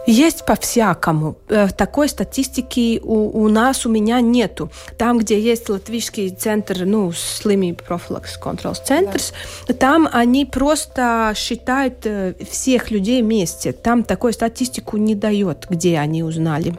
Есть 0.09 0.47
по-всякому. 0.47 1.37
Э, 1.51 1.69
такой 1.69 2.09
статистики 2.09 2.99
у, 3.05 3.45
у 3.45 3.49
нас, 3.49 3.85
у 3.85 3.91
меня 3.91 4.23
нету. 4.23 4.71
Там, 4.97 5.19
где 5.19 5.39
есть 5.39 5.69
латвийский 5.69 6.31
центр, 6.31 6.87
ну, 6.87 7.13
слими 7.13 7.73
профилакс 7.73 8.39
контрол 8.39 8.75
центр, 8.75 9.21
да. 9.67 9.75
там 9.75 10.09
они 10.11 10.47
просто 10.47 11.35
считают 11.37 12.07
э, 12.07 12.35
всех 12.51 12.91
людей 12.91 13.23
вместе. 13.23 13.73
Там 13.73 14.03
такой 14.03 14.33
статистику 14.33 14.97
не 14.97 15.15
дает, 15.15 15.67
где 15.69 15.99
они 15.99 16.23
узнали. 16.23 16.75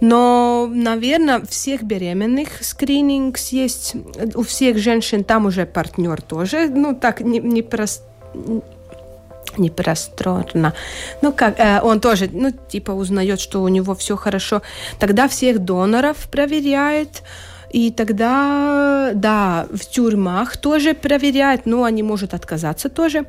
Но, 0.00 0.66
наверное, 0.72 1.42
всех 1.44 1.82
беременных 1.82 2.64
скрининг 2.64 3.36
есть. 3.50 3.94
У 4.34 4.42
всех 4.42 4.78
женщин 4.78 5.22
там 5.22 5.44
уже 5.44 5.66
партнер 5.66 6.22
тоже. 6.22 6.70
Ну, 6.70 6.94
так 6.94 7.20
не, 7.20 7.40
не 7.40 7.60
просто 7.60 8.04
непросторно. 9.56 10.74
Ну, 11.22 11.32
как 11.32 11.58
э, 11.58 11.80
он 11.82 12.00
тоже, 12.00 12.28
ну, 12.32 12.52
типа, 12.52 12.92
узнает, 12.92 13.40
что 13.40 13.62
у 13.62 13.68
него 13.68 13.94
все 13.94 14.16
хорошо. 14.16 14.62
Тогда 14.98 15.28
всех 15.28 15.58
доноров 15.58 16.28
проверяет. 16.30 17.22
И 17.70 17.90
тогда, 17.90 19.12
да, 19.14 19.66
в 19.70 19.86
тюрьмах 19.86 20.56
тоже 20.56 20.94
проверяют, 20.94 21.66
но 21.66 21.84
они 21.84 22.02
могут 22.02 22.34
отказаться 22.34 22.88
тоже. 22.88 23.24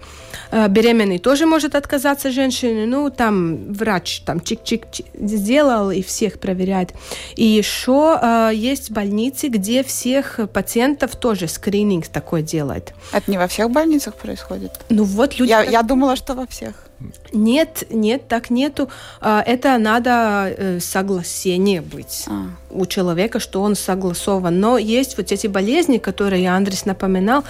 Э, 0.51 0.67
беременный 0.67 1.19
тоже 1.19 1.45
может 1.45 1.75
отказаться 1.75 2.32
женщины. 2.32 2.86
Ну, 2.86 3.10
там 3.10 3.73
врач 3.73 4.21
там 4.25 4.38
чик-чик 4.38 4.86
сделал 5.13 5.91
и 5.91 6.01
всех 6.01 6.39
проверяет. 6.39 6.93
И 7.36 7.45
еще 7.45 8.19
э, 8.21 8.51
есть 8.54 8.91
больницы, 8.91 9.47
где 9.47 9.84
всех 9.84 10.39
пациентов 10.54 11.15
тоже 11.15 11.47
скрининг 11.47 12.08
такой 12.08 12.41
делает. 12.41 12.93
Это 13.13 13.30
не 13.30 13.38
во 13.38 13.47
всех 13.47 13.69
больницах 13.69 14.15
происходит? 14.15 14.71
Ну 14.89 15.04
вот 15.04 15.39
люди... 15.39 15.49
Я, 15.49 15.63
так... 15.63 15.71
я 15.71 15.84
думала, 15.84 16.15
что 16.15 16.34
во 16.34 16.47
всех. 16.47 16.90
Нет, 17.34 17.84
нет, 17.90 18.28
так 18.28 18.50
нету. 18.50 18.90
А, 19.20 19.42
это 19.46 19.78
надо 19.78 20.54
э, 20.56 20.80
согласение 20.80 21.82
быть 21.82 22.26
а. 22.28 22.48
у 22.70 22.86
человека, 22.86 23.40
что 23.40 23.62
он 23.62 23.76
согласован. 23.76 24.60
Но 24.60 24.78
есть 24.78 25.18
вот 25.18 25.32
эти 25.32 25.48
болезни, 25.48 25.98
которые 25.98 26.50
Андрес 26.50 26.86
напоминал, 26.86 27.44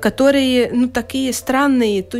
которые, 0.00 0.70
ну, 0.72 0.88
такие 0.88 1.32
странные, 1.32 2.02
то 2.02 2.18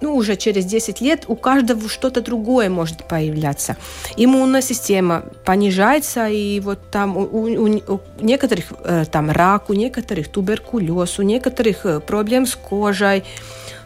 ну, 0.00 0.16
уже 0.16 0.36
через 0.36 0.64
10 0.64 1.00
лет 1.00 1.24
у 1.28 1.36
каждого 1.36 1.88
что-то 1.88 2.22
другое 2.22 2.70
может 2.70 3.04
появляться. 3.04 3.76
Иммунная 4.16 4.62
система 4.62 5.24
понижается, 5.44 6.28
и 6.28 6.60
вот 6.60 6.90
там 6.90 7.16
у, 7.16 7.22
у, 7.22 7.64
у 7.64 8.00
некоторых 8.20 8.72
э, 8.84 9.04
там 9.10 9.30
рак, 9.30 9.70
у 9.70 9.74
некоторых 9.74 10.28
туберкулез, 10.28 11.18
у 11.18 11.22
некоторых 11.22 11.84
э, 11.84 12.00
проблем 12.00 12.46
с 12.46 12.54
кожей. 12.54 13.24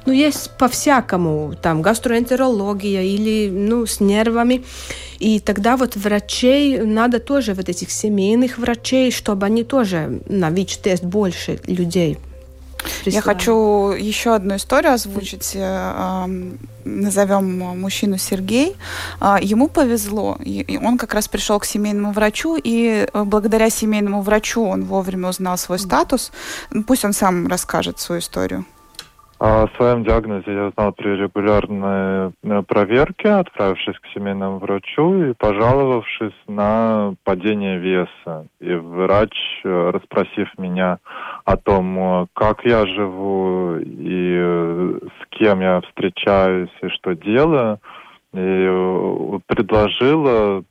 Ну, 0.06 0.12
есть 0.12 0.50
по-всякому, 0.58 1.54
там, 1.60 1.82
гастроэнтерология 1.82 3.02
или, 3.02 3.50
ну, 3.50 3.86
с 3.86 4.00
нервами. 4.00 4.64
И 5.18 5.40
тогда 5.40 5.76
вот 5.76 5.96
врачей, 5.96 6.78
надо 6.78 7.20
тоже 7.20 7.54
вот 7.54 7.68
этих 7.68 7.90
семейных 7.90 8.58
врачей, 8.58 9.10
чтобы 9.10 9.46
они 9.46 9.64
тоже 9.64 10.20
на 10.28 10.50
ВИЧ-тест 10.50 11.04
больше 11.04 11.60
людей 11.66 12.18
я 13.04 13.20
хочу 13.20 13.90
еще 13.90 14.34
одну 14.34 14.56
историю 14.56 14.92
озвучить. 14.92 15.52
Э, 15.54 16.26
назовем 16.84 17.58
мужчину 17.80 18.18
Сергей. 18.18 18.76
А, 19.20 19.38
ему 19.40 19.68
повезло. 19.68 20.36
И 20.44 20.78
он 20.82 20.98
как 20.98 21.14
раз 21.14 21.28
пришел 21.28 21.58
к 21.58 21.64
семейному 21.64 22.12
врачу, 22.12 22.58
и 22.62 23.06
э, 23.12 23.24
благодаря 23.24 23.70
семейному 23.70 24.22
врачу 24.22 24.64
он 24.64 24.84
вовремя 24.84 25.28
узнал 25.28 25.58
свой 25.58 25.78
статус. 25.78 26.32
Пусть 26.86 27.04
он 27.04 27.12
сам 27.12 27.46
расскажет 27.46 28.00
свою 28.00 28.20
историю. 28.20 28.64
О 29.46 29.68
своем 29.76 30.04
диагнозе 30.04 30.54
я 30.54 30.64
узнал 30.68 30.92
при 30.92 31.16
регулярной 31.16 32.32
э, 32.42 32.62
проверке, 32.62 33.28
отправившись 33.28 33.98
к 33.98 34.06
семейному 34.14 34.56
врачу 34.56 35.22
и 35.22 35.34
пожаловавшись 35.34 36.32
на 36.48 37.14
падение 37.24 37.78
веса. 37.78 38.46
И 38.60 38.72
врач, 38.72 39.36
э, 39.62 39.90
расспросив 39.90 40.48
меня 40.56 40.96
о 41.44 41.58
том, 41.58 41.98
э, 41.98 42.26
как 42.32 42.64
я 42.64 42.86
живу 42.86 43.76
и 43.76 44.98
с 45.02 45.26
кем 45.28 45.60
я 45.60 45.82
встречаюсь 45.82 46.72
и 46.80 46.88
что 46.88 47.14
делаю, 47.14 47.80
и 48.32 49.38
предложила 49.46 50.64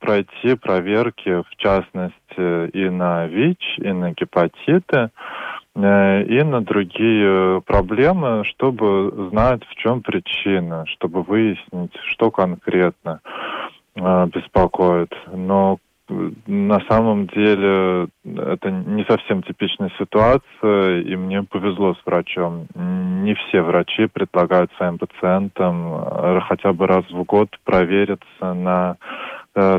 пройти 0.00 0.54
проверки, 0.54 1.42
в 1.42 1.56
частности, 1.56 2.68
и 2.76 2.90
на 2.90 3.26
ВИЧ, 3.26 3.78
и 3.78 3.90
на 3.90 4.12
гепатиты. 4.12 5.08
Э, 5.76 6.22
и 6.24 6.42
на 6.42 6.60
другие 6.60 7.60
проблемы, 7.62 8.44
чтобы 8.44 9.28
знать, 9.30 9.62
в 9.64 9.74
чем 9.76 10.02
причина, 10.02 10.84
чтобы 10.86 11.22
выяснить, 11.22 11.94
что 12.10 12.30
конкретно 12.30 13.20
э, 13.94 14.26
беспокоит. 14.34 15.14
Но 15.32 15.78
э, 16.08 16.30
на 16.46 16.80
самом 16.88 17.28
деле 17.28 18.08
это 18.24 18.70
не 18.70 19.04
совсем 19.04 19.42
типичная 19.42 19.90
ситуация, 19.98 21.02
и 21.02 21.14
мне 21.16 21.42
повезло 21.44 21.94
с 21.94 22.06
врачом. 22.06 22.66
Не 22.74 23.34
все 23.34 23.62
врачи 23.62 24.06
предлагают 24.06 24.72
своим 24.76 24.98
пациентам 24.98 26.40
хотя 26.48 26.72
бы 26.72 26.86
раз 26.86 27.04
в 27.10 27.22
год 27.24 27.50
провериться 27.64 28.54
на 28.54 28.96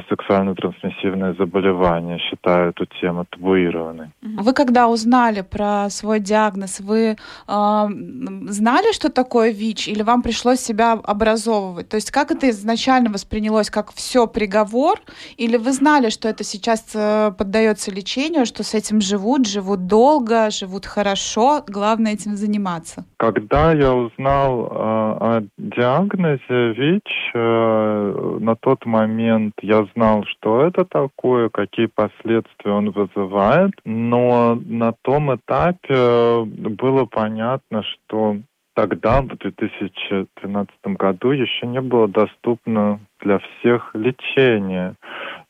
сексуально 0.10 0.56
трансмиссивные 0.56 1.34
заболевания, 1.34 2.20
считаю 2.20 2.70
эту 2.70 2.86
тему 3.02 3.26
табуированной. 3.30 4.10
Вы 4.22 4.54
когда 4.54 4.88
узнали 4.88 5.42
про 5.42 5.90
свой 5.90 6.20
диагноз, 6.20 6.80
вы 6.80 7.02
э, 7.08 7.16
знали, 7.48 8.94
что 8.94 9.10
такое 9.10 9.52
ВИЧ, 9.52 9.88
или 9.88 10.04
вам 10.04 10.22
пришлось 10.22 10.60
себя 10.60 10.94
образовывать? 10.94 11.90
То 11.90 11.96
есть 11.96 12.12
как 12.12 12.32
это 12.32 12.50
изначально 12.50 13.10
воспринялось, 13.10 13.70
как 13.70 13.92
все 13.94 14.28
приговор, 14.28 15.00
или 15.38 15.58
вы 15.58 15.72
знали, 15.72 16.10
что 16.10 16.28
это 16.28 16.44
сейчас 16.44 16.86
э, 16.96 17.32
поддается 17.38 17.92
лечению, 17.92 18.46
что 18.46 18.64
с 18.64 18.74
этим 18.74 19.02
живут, 19.02 19.48
живут 19.48 19.88
долго, 19.88 20.50
живут 20.50 20.86
хорошо, 20.86 21.64
главное 21.68 22.14
этим 22.14 22.36
заниматься? 22.36 23.06
Когда 23.18 23.74
я 23.74 23.94
узнал 23.94 24.66
э, 24.66 24.70
о 24.72 25.44
диагнозе 25.58 26.74
ВИЧ, 26.74 27.32
э, 27.34 28.38
на 28.40 28.56
тот 28.56 28.86
момент 28.86 29.54
я 29.70 29.86
знал, 29.96 30.24
что 30.26 30.64
это 30.66 30.84
такое, 30.84 31.50
какие 31.50 31.86
последствия 31.86 32.72
он 32.72 32.90
вызывает, 32.90 33.72
но 33.86 34.60
на 34.66 34.94
том 35.04 35.36
этапе 35.36 36.44
было 36.44 37.06
понятно, 37.06 37.84
что 37.84 38.38
тогда, 38.74 39.22
в 39.22 39.28
2013 39.28 40.70
году, 40.98 41.32
еще 41.32 41.68
не 41.68 41.82
было 41.82 42.08
доступно 42.08 43.00
для 43.20 43.38
всех 43.40 43.92
лечение. 43.94 44.96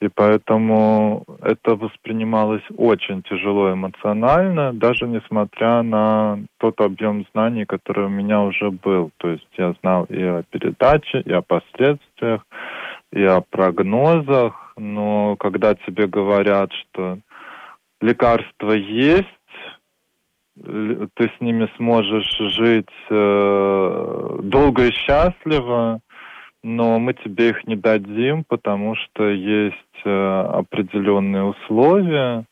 И 0.01 0.09
поэтому 0.13 1.23
это 1.41 1.75
воспринималось 1.75 2.63
очень 2.75 3.21
тяжело 3.21 3.71
эмоционально, 3.71 4.73
даже 4.73 5.07
несмотря 5.07 5.81
на 5.81 6.39
тот 6.57 6.81
объем 6.81 7.25
знаний, 7.31 7.65
который 7.65 8.05
у 8.05 8.09
меня 8.09 8.41
уже 8.41 8.71
был. 8.71 9.11
То 9.17 9.29
есть 9.29 9.47
я 9.57 9.73
знал 9.81 10.05
и 10.05 10.21
о 10.21 10.43
передаче, 10.49 11.21
и 11.21 11.31
о 11.31 11.41
последствиях, 11.41 12.45
и 13.11 13.23
о 13.23 13.41
прогнозах. 13.41 14.73
Но 14.77 15.35
когда 15.37 15.75
тебе 15.75 16.07
говорят, 16.07 16.71
что 16.73 17.19
лекарства 18.01 18.71
есть, 18.71 19.27
ты 20.55 21.31
с 21.37 21.41
ними 21.41 21.69
сможешь 21.77 22.37
жить 22.37 22.89
э, 23.09 24.39
долго 24.43 24.85
и 24.87 24.91
счастливо, 24.91 26.01
но 26.63 26.99
мы 26.99 27.13
тебе 27.13 27.49
их 27.49 27.65
не 27.65 27.75
дадим, 27.75 28.43
потому 28.43 28.95
что 28.95 29.29
есть 29.29 29.75
э, 30.03 30.41
определенные 30.53 31.43
условия. 31.43 32.45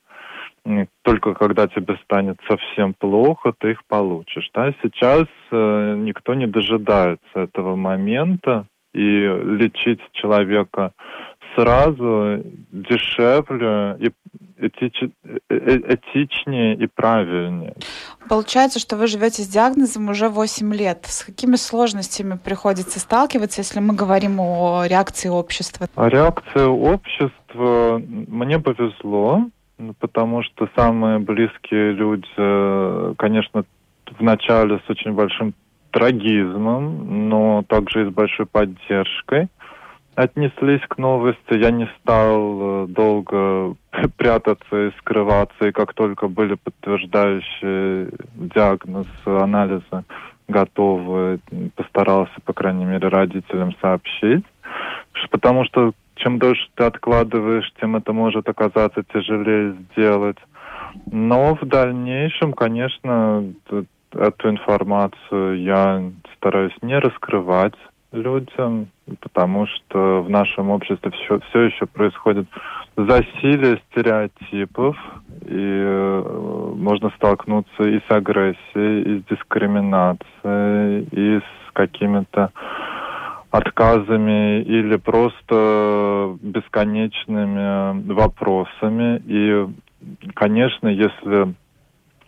Только 1.04 1.34
когда 1.34 1.68
тебе 1.68 1.98
станет 2.04 2.38
совсем 2.48 2.94
плохо, 2.94 3.54
ты 3.58 3.72
их 3.72 3.86
получишь. 3.88 4.50
Да? 4.54 4.74
Сейчас 4.82 5.26
э, 5.52 5.96
никто 5.98 6.34
не 6.34 6.46
дожидается 6.46 7.20
этого 7.34 7.76
момента, 7.76 8.66
и 8.98 9.28
лечить 9.58 10.02
человека 10.14 10.92
сразу 11.56 12.44
дешевле 12.72 13.98
и 14.00 14.12
этич, 14.60 15.04
э, 15.04 15.38
э, 15.50 15.96
этичнее 15.96 16.76
и 16.76 16.88
правильнее. 16.88 17.76
Получается, 18.30 18.80
что 18.80 18.96
вы 18.96 19.08
живете 19.08 19.44
с 19.44 19.48
диагнозом 19.48 20.10
уже 20.10 20.30
8 20.30 20.74
лет. 20.74 21.06
С 21.06 21.24
какими 21.24 21.56
сложностями 21.56 22.38
приходится 22.38 23.00
сталкиваться, 23.00 23.62
если 23.62 23.80
мы 23.80 23.96
говорим 23.96 24.40
о 24.40 24.86
реакции 24.88 25.30
общества? 25.30 25.88
О 25.96 26.10
реакции 26.10 26.66
общества 26.66 28.02
мне 28.08 28.60
повезло, 28.60 29.46
потому 30.00 30.44
что 30.44 30.68
самые 30.76 31.20
близкие 31.20 31.94
люди, 31.94 33.16
конечно, 33.18 33.64
вначале 34.20 34.80
с 34.86 34.90
очень 34.90 35.14
большим 35.14 35.54
трагизмом, 35.98 37.30
но 37.30 37.64
также 37.68 38.04
и 38.04 38.10
с 38.10 38.14
большой 38.14 38.46
поддержкой 38.46 39.48
отнеслись 40.14 40.82
к 40.88 40.98
новости. 40.98 41.54
Я 41.54 41.72
не 41.72 41.90
стал 42.00 42.86
э, 42.86 42.88
долго 42.88 43.76
прятаться 44.18 44.88
и 44.88 44.92
скрываться, 45.00 45.68
и 45.68 45.72
как 45.72 45.94
только 45.94 46.28
были 46.28 46.56
подтверждающие 46.56 48.12
диагноз, 48.36 49.08
анализы 49.26 50.04
готовы, 50.48 51.40
постарался, 51.76 52.34
по 52.46 52.54
крайней 52.54 52.86
мере, 52.86 53.08
родителям 53.08 53.76
сообщить. 53.82 54.46
Потому 55.32 55.66
что 55.66 55.94
чем 56.16 56.40
дольше 56.40 56.68
ты 56.76 56.84
откладываешь, 56.84 57.72
тем 57.80 57.96
это 57.96 58.14
может 58.14 58.48
оказаться 58.48 59.04
тяжелее 59.14 59.76
сделать. 59.92 60.38
Но 61.12 61.56
в 61.56 61.66
дальнейшем, 61.66 62.54
конечно, 62.54 63.44
эту 64.18 64.50
информацию 64.50 65.62
я 65.62 66.04
стараюсь 66.38 66.76
не 66.82 66.98
раскрывать 67.00 67.76
людям, 68.12 68.88
потому 69.22 69.68
что 69.68 70.22
в 70.22 70.30
нашем 70.30 70.70
обществе 70.70 71.12
все, 71.12 71.40
все 71.50 71.62
еще 71.64 71.86
происходит 71.86 72.48
засилие 72.96 73.82
стереотипов, 73.92 74.98
и 75.46 75.56
э, 75.56 76.74
можно 76.76 77.10
столкнуться 77.12 77.84
и 77.84 78.00
с 78.00 78.12
агрессией, 78.12 79.02
и 79.02 79.20
с 79.20 79.24
дискриминацией, 79.26 81.08
и 81.12 81.40
с 81.40 81.72
какими-то 81.74 82.52
отказами 83.52 84.62
или 84.62 84.98
просто 84.98 86.38
бесконечными 86.42 88.14
вопросами. 88.14 89.22
И, 89.26 89.68
конечно, 90.34 90.88
если 90.88 91.54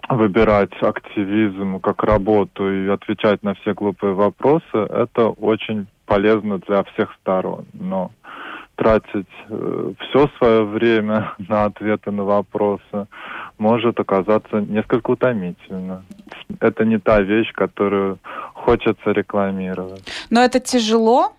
выбирать 0.10 0.74
активизм 0.82 1.80
как 1.80 2.04
работу 2.04 2.72
и 2.72 2.90
отвечать 2.90 3.44
на 3.44 3.54
все 3.56 3.74
глупые 3.74 4.14
вопросы, 4.14 4.64
это 4.74 5.30
очень 5.30 5.88
полезно 6.06 6.58
для 6.60 6.84
всех 6.84 7.14
сторон. 7.22 7.66
Но 7.74 8.12
тратить 8.76 9.28
э, 9.50 9.94
все 10.00 10.30
свое 10.38 10.64
время 10.64 11.34
на 11.50 11.66
ответы 11.66 12.12
на 12.12 12.24
вопросы 12.24 13.08
может 13.58 14.00
оказаться 14.00 14.62
несколько 14.62 15.12
утомительно. 15.12 16.04
Это 16.60 16.86
не 16.86 16.98
та 16.98 17.22
вещь, 17.22 17.52
которую 17.54 18.18
хочется 18.54 19.12
рекламировать. 19.12 20.04
Но 20.30 20.42
это 20.42 20.60
тяжело, 20.60 21.34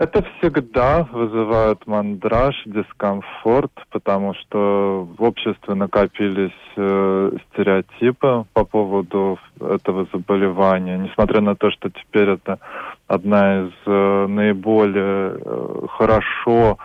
это 0.00 0.24
всегда 0.38 1.06
вызывает 1.12 1.86
мандраж, 1.86 2.56
дискомфорт, 2.64 3.70
потому 3.90 4.32
что 4.32 5.06
в 5.18 5.22
обществе 5.22 5.74
накопились 5.74 6.56
э, 6.76 7.32
стереотипы 7.52 8.46
по 8.54 8.64
поводу 8.64 9.38
этого 9.60 10.06
заболевания, 10.10 10.96
несмотря 10.96 11.42
на 11.42 11.54
то, 11.54 11.70
что 11.70 11.90
теперь 11.90 12.30
это 12.30 12.58
одна 13.08 13.64
из 13.64 13.72
э, 13.84 14.26
наиболее 14.26 15.36
э, 15.36 15.86
хорошо 15.90 16.78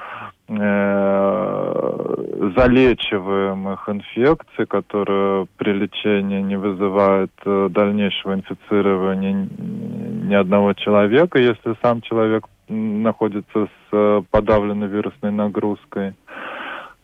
э, 0.49 2.15
залечиваемых 2.57 3.87
инфекций, 3.87 4.65
которые 4.65 5.47
при 5.55 5.71
лечении 5.71 6.41
не 6.41 6.57
вызывают 6.57 7.31
э, 7.45 7.69
дальнейшего 7.71 8.33
инфицирования 8.33 9.47
ни 9.57 10.33
одного 10.33 10.73
человека, 10.73 11.39
если 11.39 11.77
сам 11.81 12.01
человек 12.01 12.45
находится 12.67 13.65
с 13.65 13.69
э, 13.91 14.21
подавленной 14.31 14.87
вирусной 14.87 15.31
нагрузкой. 15.31 16.13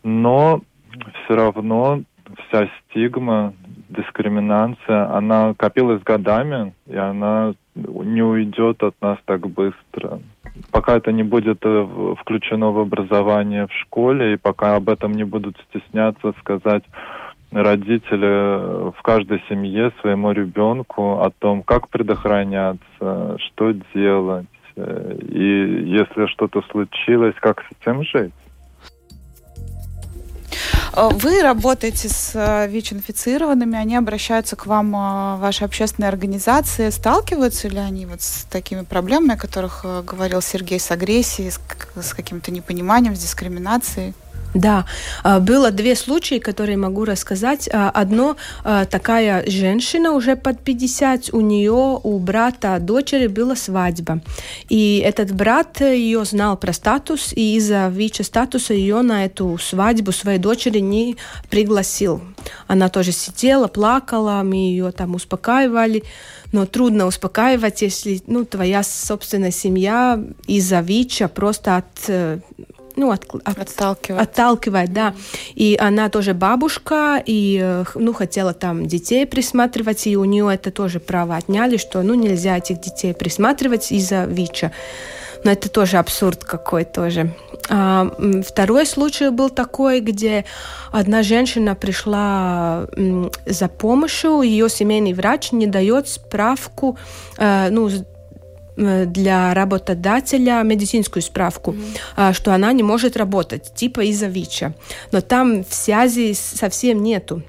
Но 0.04 0.62
все 1.24 1.36
равно 1.36 2.02
вся 2.48 2.70
стигма, 2.80 3.54
дискриминация, 3.90 5.16
она 5.16 5.54
копилась 5.54 6.02
годами, 6.02 6.74
и 6.88 6.96
она 6.96 7.54
не 7.76 8.22
уйдет 8.22 8.82
от 8.84 8.96
нас 9.02 9.18
так 9.26 9.48
быстро. 9.48 10.20
Пока 10.72 10.98
это 10.98 11.12
не 11.12 11.24
будет 11.24 11.60
э, 11.64 12.16
включено 12.20 12.72
в 12.72 12.80
образование 12.80 13.68
в 13.68 13.74
школе, 13.74 14.34
и 14.34 14.38
пока 14.38 14.76
об 14.76 14.90
этом 14.90 15.14
не 15.14 15.24
будут 15.24 15.58
стесняться 15.70 16.34
сказать 16.40 16.84
родители 17.52 18.92
в 18.92 19.02
каждой 19.02 19.44
семье 19.50 19.92
своему 20.00 20.32
ребенку 20.32 21.20
о 21.20 21.32
том, 21.32 21.64
как 21.64 21.90
предохраняться, 21.90 23.38
что 23.40 23.74
делать, 23.94 24.48
Э, 24.61 24.61
и 24.76 25.84
если 25.86 26.28
что-то 26.28 26.62
случилось, 26.72 27.36
как 27.40 27.62
с 27.62 27.66
этим 27.80 28.04
жить? 28.04 28.34
Э, 30.94 31.10
вы 31.12 31.42
работаете 31.42 32.10
с 32.10 32.32
э, 32.36 32.68
ВИЧ-инфицированными, 32.68 33.78
они 33.78 33.96
обращаются 33.96 34.56
к 34.56 34.66
вам, 34.66 34.92
ваши 35.40 35.64
общественные 35.64 36.10
организации. 36.10 36.90
Сталкиваются 36.90 37.68
ли 37.68 37.80
они 37.80 38.06
вот 38.06 38.22
с 38.22 38.44
такими 38.46 38.84
проблемами, 38.84 39.36
о 39.36 39.38
которых 39.38 39.86
говорил 40.06 40.42
Сергей, 40.42 40.80
с 40.80 40.92
агрессией, 40.92 41.52
с 41.52 42.14
каким-то 42.14 42.52
непониманием, 42.52 43.16
с 43.16 43.20
дискриминацией? 43.20 44.14
Да, 44.54 44.86
а, 45.24 45.40
было 45.40 45.72
две 45.72 45.96
случаи, 45.96 46.40
которые 46.40 46.78
могу 46.78 47.06
рассказать. 47.06 47.70
А, 47.72 47.90
одно, 47.90 48.36
а, 48.64 48.86
такая 48.86 49.50
женщина 49.50 50.12
уже 50.12 50.36
под 50.36 50.60
50, 50.60 51.30
у 51.34 51.42
нее, 51.42 52.00
у 52.04 52.20
брата 52.20 52.78
дочери 52.80 53.28
была 53.28 53.56
свадьба. 53.56 54.22
И 54.70 55.02
этот 55.06 55.34
брат 55.34 55.82
ее 55.82 56.26
знал 56.26 56.58
про 56.58 56.74
статус, 56.74 57.32
и 57.34 57.56
из-за 57.56 57.88
ВИЧа 57.88 58.24
статуса 58.24 58.74
ее 58.74 59.02
на 59.02 59.26
эту 59.26 59.58
свадьбу 59.58 60.12
своей 60.12 60.40
дочери 60.40 60.80
не 60.80 61.16
пригласил. 61.50 62.22
Она 62.68 62.90
тоже 62.90 63.12
сидела, 63.12 63.68
плакала, 63.68 64.42
мы 64.44 64.56
ее 64.56 64.92
там 64.92 65.16
успокаивали. 65.16 66.04
Но 66.52 66.66
трудно 66.66 67.06
успокаивать, 67.06 67.82
если 67.82 68.22
ну, 68.28 68.44
твоя 68.44 68.84
собственная 68.84 69.52
семья 69.52 70.22
из-за 70.48 70.82
ВИЧа 70.82 71.30
просто 71.30 71.78
от 71.78 71.86
э, 72.10 72.40
ну, 72.96 73.12
от, 73.12 73.26
от, 73.46 73.58
Отталкивает. 73.58 74.22
отталкивает, 74.22 74.94
да. 74.94 75.14
И 75.56 75.78
она 75.80 76.10
тоже 76.10 76.34
бабушка, 76.34 77.22
и, 77.26 77.60
э, 77.62 77.84
ну, 77.96 78.14
хотела 78.14 78.54
там 78.54 78.86
детей 78.86 79.26
присматривать, 79.26 80.08
и 80.08 80.18
у 80.18 80.26
нее 80.26 80.54
это 80.54 80.72
тоже 80.72 81.00
право 81.00 81.36
отняли, 81.36 81.78
что, 81.78 82.02
ну, 82.02 82.14
нельзя 82.14 82.58
этих 82.58 82.82
детей 82.82 83.14
присматривать 83.14 83.92
из-за 83.92 84.26
ВИЧа. 84.26 84.72
Но 85.44 85.52
это 85.52 85.70
тоже 85.70 85.98
абсурд 85.98 86.44
какой 86.44 86.86
тоже. 86.86 87.34
А, 87.70 88.12
второй 88.48 88.86
случай 88.86 89.30
был 89.30 89.50
такой, 89.50 90.00
где 90.00 90.46
одна 90.92 91.24
женщина 91.24 91.74
пришла 91.74 92.88
за 93.46 93.68
помощью, 93.68 94.42
ее 94.42 94.70
семейный 94.70 95.14
врач 95.14 95.52
не 95.52 95.68
дает 95.68 96.08
справку, 96.08 96.98
э, 97.38 97.70
ну, 97.70 97.90
для 98.76 99.54
работодателя 99.54 100.64
медицинскую 100.64 101.22
справку, 101.24 101.76
а, 102.16 102.34
что 102.34 102.54
она 102.54 102.72
не 102.74 102.84
может 102.84 103.18
работать, 103.18 103.74
типа 103.76 104.02
из-за 104.06 104.28
ВИЧа. 104.28 104.74
Но 105.12 105.22
там 105.22 105.64
связи 105.70 106.34
совсем 106.34 107.04
нету. 107.04 107.44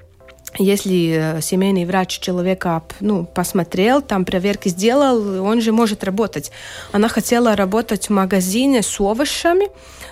Если 0.59 1.37
э, 1.39 1.41
семейный 1.41 1.87
врач 1.87 2.19
человека 2.19 2.83
ну, 3.01 3.25
посмотрел, 3.25 4.03
там 4.03 4.25
проверки 4.27 4.69
сделал, 4.69 5.43
он 5.45 5.61
же 5.63 5.73
может 5.73 6.05
работать. 6.05 6.53
Она 6.93 7.09
хотела 7.09 7.57
работать 7.57 8.09
в 8.09 8.13
магазине 8.13 8.83
с 8.83 9.01
овощами, 9.01 9.69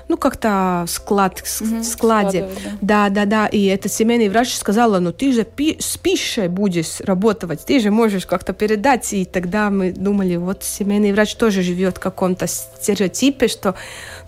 ну, 0.09 0.17
как-то 0.17 0.87
склад, 0.89 1.43
Мгм, 1.61 1.85
складе. 1.85 2.49
складывать, 2.49 2.59
Да, 2.81 3.09
да, 3.11 3.27
да. 3.27 3.47
И 3.49 3.67
этот 3.67 3.93
семейный 3.93 4.29
врач 4.31 4.55
сказала, 4.55 4.99
ну 4.99 5.13
ты 5.13 5.33
же 5.33 5.45
пи- 5.45 5.77
с 5.79 5.97
пищей 5.99 6.49
будешь 6.49 7.01
работать, 7.01 7.61
ты 7.67 7.79
же 7.79 7.91
можешь 7.91 8.25
как-то 8.27 8.53
передать. 8.55 9.13
И 9.13 9.25
тогда 9.27 9.69
мы 9.71 9.93
думали, 9.93 10.37
вот 10.37 10.65
семейный 10.65 11.13
врач 11.13 11.35
тоже 11.35 11.63
живет 11.63 11.99
в 11.99 12.01
каком-то 12.01 12.47
стереотипе, 12.47 13.47
что 13.47 13.75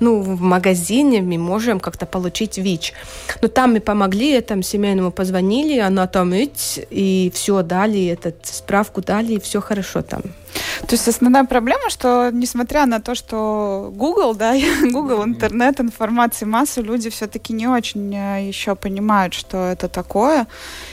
ну, 0.02 0.20
в 0.20 0.40
магазине 0.40 1.22
мы 1.22 1.38
можем 1.38 1.80
как-то 1.80 2.06
получить 2.06 2.58
ВИЧ. 2.58 2.92
Но 3.40 3.48
там 3.48 3.74
мы 3.74 3.80
помогли 3.80 4.32
этому 4.32 4.62
семейному, 4.62 5.12
позвонили, 5.12 5.78
она 5.78 6.06
там 6.06 6.34
и 6.90 7.30
все 7.34 7.62
дали, 7.62 8.06
этот 8.06 8.34
справку 8.42 9.00
дали, 9.00 9.34
и 9.34 9.40
все 9.40 9.60
хорошо 9.60 10.02
там. 10.02 10.22
То 10.86 10.94
есть 10.94 11.08
основная 11.08 11.44
проблема, 11.44 11.88
что 11.90 12.30
несмотря 12.32 12.86
на 12.86 13.00
то, 13.00 13.14
что 13.14 13.90
Google, 13.94 14.34
да, 14.34 14.54
Google, 14.82 15.24
интернет, 15.24 15.80
информации 15.80 16.44
масса, 16.44 16.80
люди 16.80 17.10
все-таки 17.10 17.52
не 17.52 17.66
очень 17.68 18.14
э, 18.14 18.46
еще 18.46 18.74
понимают, 18.74 19.34
что 19.34 19.58
это 19.68 19.88
такое. 19.88 20.46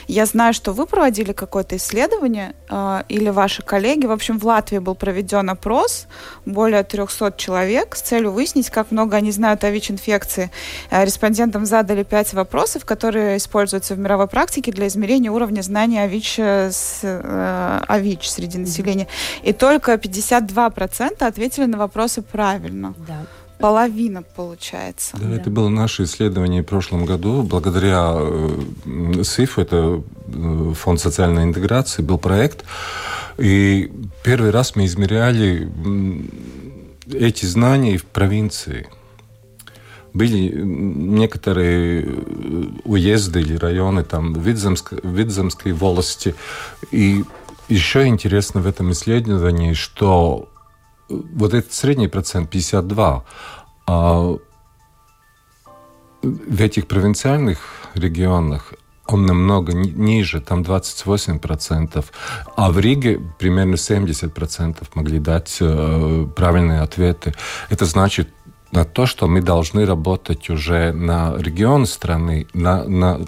Я 0.08 0.26
знаю, 0.26 0.54
что 0.54 0.72
вы 0.72 0.86
проводили 0.86 1.32
какое-то 1.32 1.76
исследование, 1.76 2.54
э, 2.68 3.02
или 3.08 3.28
ваши 3.30 3.62
коллеги. 3.62 4.06
В 4.06 4.12
общем, 4.12 4.38
в 4.38 4.44
Латвии 4.46 4.78
был 4.78 4.94
проведен 4.94 5.50
опрос, 5.50 6.06
более 6.46 6.82
300 6.82 7.34
человек, 7.36 7.96
с 7.96 8.00
целью 8.00 8.32
выяснить, 8.32 8.70
как 8.70 8.90
много 8.90 9.16
они 9.16 9.32
знают 9.32 9.64
о 9.64 9.70
ВИЧ-инфекции. 9.70 10.50
Э, 10.90 11.04
Респондентам 11.04 11.66
задали 11.66 12.02
пять 12.02 12.32
вопросов, 12.32 12.84
которые 12.84 13.36
используются 13.36 13.94
в 13.94 13.98
мировой 13.98 14.26
практике 14.28 14.72
для 14.72 14.86
измерения 14.86 15.30
уровня 15.30 15.62
знания 15.62 16.02
о 16.04 16.06
ВИЧ, 16.06 16.34
э, 16.38 16.70
с- 16.72 17.00
э, 17.02 17.80
о 17.86 17.98
ВИЧ 17.98 18.28
среди 18.30 18.58
населения. 18.58 19.06
И 19.42 19.49
только 19.52 19.94
52% 19.94 21.24
ответили 21.24 21.66
на 21.66 21.78
вопросы 21.78 22.22
правильно. 22.22 22.94
Да. 23.06 23.26
Половина, 23.58 24.22
получается. 24.22 25.18
Да, 25.20 25.30
это 25.36 25.50
было 25.50 25.68
наше 25.68 26.04
исследование 26.04 26.62
в 26.62 26.66
прошлом 26.66 27.04
году. 27.04 27.42
Благодаря 27.42 28.14
э, 28.16 29.22
СИФ, 29.22 29.58
это 29.58 30.02
э, 30.28 30.72
Фонд 30.74 30.98
социальной 31.00 31.44
интеграции, 31.44 32.00
был 32.00 32.16
проект. 32.16 32.64
И 33.36 33.92
первый 34.24 34.50
раз 34.50 34.76
мы 34.76 34.86
измеряли 34.86 35.70
эти 37.12 37.44
знания 37.44 37.98
в 37.98 38.04
провинции. 38.04 38.88
Были 40.14 40.52
некоторые 40.54 42.02
э, 42.02 42.06
уезды 42.84 43.42
или 43.42 43.56
районы, 43.56 44.04
там, 44.04 44.32
Видземск, 44.32 44.94
Видземской 45.02 45.72
волости. 45.72 46.34
И 46.90 47.24
еще 47.70 48.06
интересно 48.06 48.60
в 48.60 48.66
этом 48.66 48.92
исследовании, 48.92 49.72
что 49.72 50.48
э, 51.08 51.14
вот 51.34 51.54
этот 51.54 51.72
средний 51.72 52.08
процент 52.08 52.50
52, 52.50 53.24
а 53.86 54.36
в 56.22 56.60
этих 56.60 56.86
провинциальных 56.86 57.58
регионах 57.94 58.74
он 59.06 59.26
намного 59.26 59.72
ни- 59.72 59.90
ниже, 59.90 60.40
там 60.40 60.62
28%, 60.62 62.04
а 62.56 62.70
в 62.70 62.78
Риге 62.78 63.20
примерно 63.38 63.74
70% 63.74 64.76
могли 64.94 65.18
дать 65.18 65.58
э, 65.60 66.26
правильные 66.36 66.80
ответы. 66.80 67.34
Это 67.70 67.84
значит 67.86 68.28
на 68.72 68.84
то, 68.84 69.06
что 69.06 69.26
мы 69.26 69.42
должны 69.42 69.84
работать 69.84 70.48
уже 70.48 70.92
на 70.92 71.34
регион 71.36 71.86
страны, 71.86 72.46
на, 72.54 72.84
на 72.84 73.20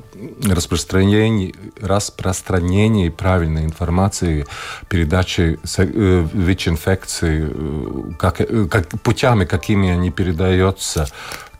распространении, 0.44 1.54
распространении 1.82 3.08
правильной 3.08 3.64
информации, 3.64 4.46
передачи 4.88 5.58
э, 5.78 6.26
ВИЧ-инфекции, 6.32 7.48
э, 7.52 8.12
как, 8.18 8.40
э, 8.40 8.66
как, 8.70 8.88
путями, 9.02 9.44
какими 9.44 9.90
они 9.90 10.10
передаются. 10.10 11.06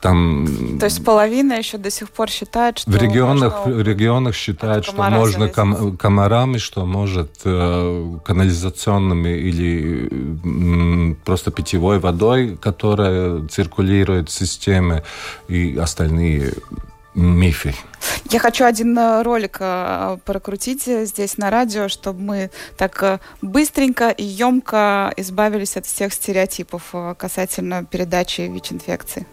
Там 0.01 0.79
То 0.81 0.87
есть 0.87 1.05
половина 1.05 1.53
еще 1.53 1.79
до 1.79 1.89
сих 1.89 2.11
пор 2.11 2.29
считает, 2.29 2.79
что 2.79 2.91
в 2.91 2.97
регионах, 2.97 3.55
можно- 3.67 3.83
в 3.85 3.87
регионах 3.87 4.35
считают, 4.35 4.85
что 4.85 4.97
можно 5.01 5.49
ком- 5.49 5.97
комарами, 5.97 6.59
что 6.59 6.85
может 6.87 7.31
э, 7.45 8.17
канализационными 8.25 9.29
или 9.29 10.09
м, 10.45 11.17
просто 11.25 11.53
питьевой 11.53 12.01
водой, 12.01 12.59
которая 12.61 13.47
циркулирует 13.47 14.29
в 14.29 14.33
системе, 14.33 15.05
и 15.47 15.79
остальные 15.81 16.55
мифы. 17.15 17.75
Я 18.31 18.39
хочу 18.39 18.65
один 18.65 18.97
э, 18.99 19.23
ролик 19.23 19.59
э, 19.61 20.19
прокрутить 20.25 20.89
э, 20.89 21.05
здесь 21.05 21.37
на 21.39 21.51
радио, 21.51 21.89
чтобы 21.89 22.21
мы 22.21 22.51
так 22.77 23.21
быстренько 23.43 24.11
и 24.11 24.25
емко 24.25 25.13
избавились 25.17 25.77
от 25.77 25.87
всех 25.87 26.13
стереотипов 26.13 26.95
касательно 27.19 27.85
передачи 27.85 28.43
ВИЧ-инфекции. 28.43 29.27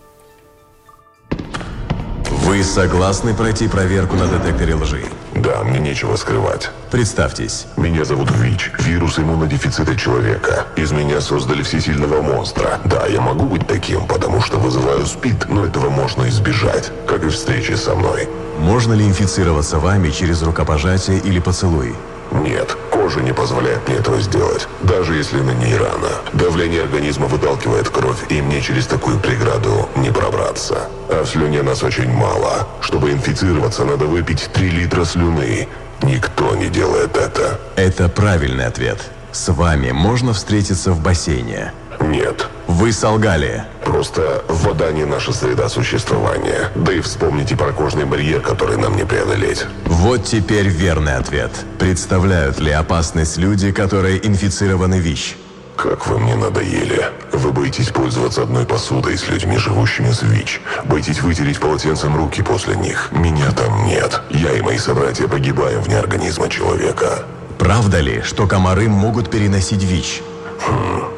Вы 2.50 2.64
согласны 2.64 3.36
пройти 3.36 3.68
проверку 3.68 4.16
на 4.16 4.26
детекторе 4.26 4.74
лжи? 4.74 5.04
Да, 5.36 5.64
мне 5.64 5.78
нечего 5.78 6.16
скрывать. 6.16 6.72
Представьтесь. 6.90 7.68
Меня 7.78 8.04
зовут 8.04 8.32
ВИЧ, 8.32 8.72
вирус 8.80 9.20
иммунодефицита 9.20 9.96
человека. 9.96 10.66
Из 10.76 10.92
меня 10.92 11.22
создали 11.22 11.62
всесильного 11.62 12.24
монстра. 12.24 12.80
Да, 12.86 13.06
я 13.06 13.22
могу 13.22 13.46
быть 13.46 13.68
таким, 13.68 14.08
потому 14.08 14.42
что 14.42 14.58
вызываю 14.58 15.06
СПИД, 15.06 15.48
но 15.48 15.64
этого 15.64 15.92
можно 15.92 16.28
избежать, 16.28 16.92
как 17.06 17.24
и 17.24 17.30
встречи 17.30 17.74
со 17.74 17.94
мной. 17.94 18.28
Можно 18.58 18.94
ли 18.94 19.06
инфицироваться 19.06 19.78
вами 19.78 20.10
через 20.10 20.42
рукопожатие 20.42 21.20
или 21.20 21.38
поцелуй? 21.38 21.94
Нет, 22.32 22.76
кожа 22.92 23.22
не 23.22 23.34
позволяет 23.34 23.88
мне 23.88 23.98
этого 23.98 24.20
сделать, 24.22 24.68
даже 24.82 25.16
если 25.16 25.40
на 25.40 25.52
ней 25.52 25.76
рана. 25.76 26.10
Давление 26.34 26.84
организма 26.84 27.28
выталкивает 27.28 27.90
кровь, 27.90 28.20
и 28.30 28.42
мне 28.42 28.62
через 28.62 28.86
такую 28.86 29.20
преграду 29.20 29.90
не 29.96 30.12
пробраться. 30.60 30.89
А 31.10 31.24
в 31.24 31.28
слюне 31.28 31.63
нас 31.63 31.84
очень 31.84 32.12
мало. 32.12 32.67
Чтобы 32.82 33.12
инфицироваться, 33.12 33.86
надо 33.86 34.06
выпить 34.06 34.50
3 34.54 34.69
литра 34.69 35.06
слюны. 35.06 35.67
Никто 36.04 36.56
не 36.56 36.69
делает 36.69 37.17
это. 37.17 37.60
Это 37.76 38.10
правильный 38.10 38.65
ответ. 38.65 39.00
С 39.32 39.50
вами 39.50 39.91
можно 39.91 40.34
встретиться 40.34 40.91
в 40.91 41.02
бассейне. 41.02 41.72
Нет. 42.00 42.48
Вы 42.67 42.93
солгали. 42.93 43.65
Просто 43.84 44.43
вода 44.48 44.91
не 44.91 45.06
наша 45.06 45.34
среда 45.34 45.69
существования. 45.69 46.69
Да 46.76 46.93
и 46.93 47.02
вспомните 47.02 47.58
про 47.58 47.74
кожный 47.74 48.06
барьер, 48.06 48.41
который 48.41 48.78
нам 48.78 48.95
не 48.95 49.06
преодолеть. 49.06 49.65
Вот 49.86 50.24
теперь 50.24 50.67
верный 50.67 51.15
ответ. 51.15 51.52
Представляют 51.78 52.60
ли 52.60 52.72
опасность 52.72 53.38
люди, 53.38 53.72
которые 53.72 54.26
инфицированы 54.26 55.00
ВИЧ? 55.00 55.36
Как 55.82 56.08
вы 56.08 56.20
мне 56.20 56.36
надоели. 56.36 57.10
Вы 57.32 57.54
боитесь 57.54 57.88
пользоваться 57.88 58.44
одной 58.44 58.65
посудой 58.65 59.18
с 59.18 59.30
людьми, 59.30 59.58
живущими 59.58 60.12
с 60.12 60.22
ВИЧ. 60.24 60.60
Боитесь 60.84 61.22
вытереть 61.22 61.62
полотенцем 61.62 62.18
руки 62.18 62.42
после 62.42 62.76
них. 62.76 63.10
Меня 63.13 63.50
там 63.52 63.86
нет. 63.86 64.22
Я 64.30 64.52
и 64.52 64.62
мои 64.62 64.78
собратья 64.78 65.26
погибаем 65.30 65.80
вне 65.82 65.98
организма 65.98 66.50
человека. 66.50 67.24
Правда 67.58 68.02
ли, 68.02 68.22
что 68.24 68.46
комары 68.46 68.89
могут 68.89 69.32
переносить 69.32 69.82
ВИЧ? 69.82 70.22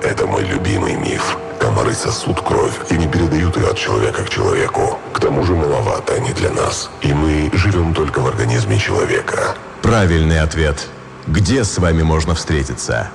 Это 0.03 0.27
мой 0.27 0.43
любимый 0.43 0.95
миф. 0.95 1.37
Комары 1.59 1.95
сосут 1.95 2.41
кровь 2.41 2.75
и 2.91 2.93
не 2.93 3.07
передают 3.07 3.57
ее 3.57 3.69
от 3.69 3.77
человека 3.79 4.23
к 4.25 4.29
человеку. 4.29 4.99
К 5.11 5.19
тому 5.19 5.43
же 5.43 5.55
маловато 5.55 6.13
они 6.13 6.33
для 6.33 6.51
нас. 6.51 6.91
И 7.01 7.11
мы 7.11 7.49
живем 7.53 7.95
только 7.95 8.19
в 8.19 8.27
организме 8.27 8.77
человека. 8.77 9.55
Правильный 9.81 10.39
ответ. 10.39 10.87
Где 11.25 11.63
с 11.63 11.79
вами 11.79 12.03
можно 12.03 12.35
встретиться? 12.35 13.09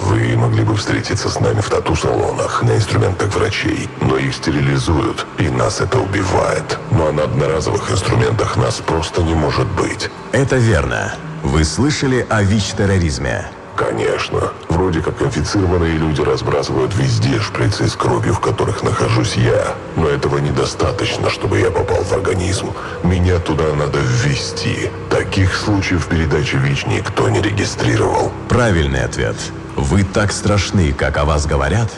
Вы 0.00 0.36
могли 0.36 0.62
бы 0.64 0.76
встретиться 0.76 1.28
с 1.28 1.40
нами 1.40 1.60
в 1.60 1.68
тату-салонах, 1.68 2.62
на 2.62 2.76
инструментах 2.76 3.34
врачей, 3.34 3.88
но 4.00 4.16
их 4.16 4.34
стерилизуют, 4.34 5.26
и 5.38 5.48
нас 5.48 5.80
это 5.80 5.98
убивает. 5.98 6.78
А 6.92 7.12
на 7.12 7.24
одноразовых 7.24 7.90
инструментах 7.90 8.56
нас 8.56 8.76
просто 8.76 9.22
не 9.22 9.34
может 9.34 9.66
быть. 9.68 10.10
Это 10.32 10.56
верно. 10.56 11.14
Вы 11.42 11.64
слышали 11.64 12.26
о 12.28 12.42
ВИЧ-терроризме? 12.42 13.46
Конечно. 13.76 14.52
Вроде 14.68 15.00
как 15.00 15.22
инфицированные 15.22 15.92
люди 15.92 16.20
разбрасывают 16.20 16.94
везде 16.96 17.40
шприцы 17.40 17.88
с 17.88 17.94
кровью, 17.94 18.34
в 18.34 18.40
которых 18.40 18.82
нахожусь 18.82 19.36
я. 19.36 19.74
Но 19.96 20.08
этого 20.08 20.38
недостаточно, 20.38 21.30
чтобы 21.30 21.60
я 21.60 21.70
попал 21.70 22.02
в 22.02 22.12
организм. 22.12 22.72
Меня 23.04 23.38
туда 23.38 23.72
надо 23.74 24.00
ввести. 24.00 24.90
Таких 25.10 25.54
случаев 25.56 26.06
в 26.06 26.08
передаче 26.08 26.58
ВИЧ 26.58 26.86
никто 26.86 27.28
не 27.28 27.40
регистрировал. 27.40 28.32
Правильный 28.48 29.04
ответ. 29.04 29.36
Вы 29.78 30.02
так 30.02 30.32
страшны, 30.32 30.92
как 30.92 31.18
о 31.18 31.24
вас 31.24 31.46
говорят? 31.46 31.88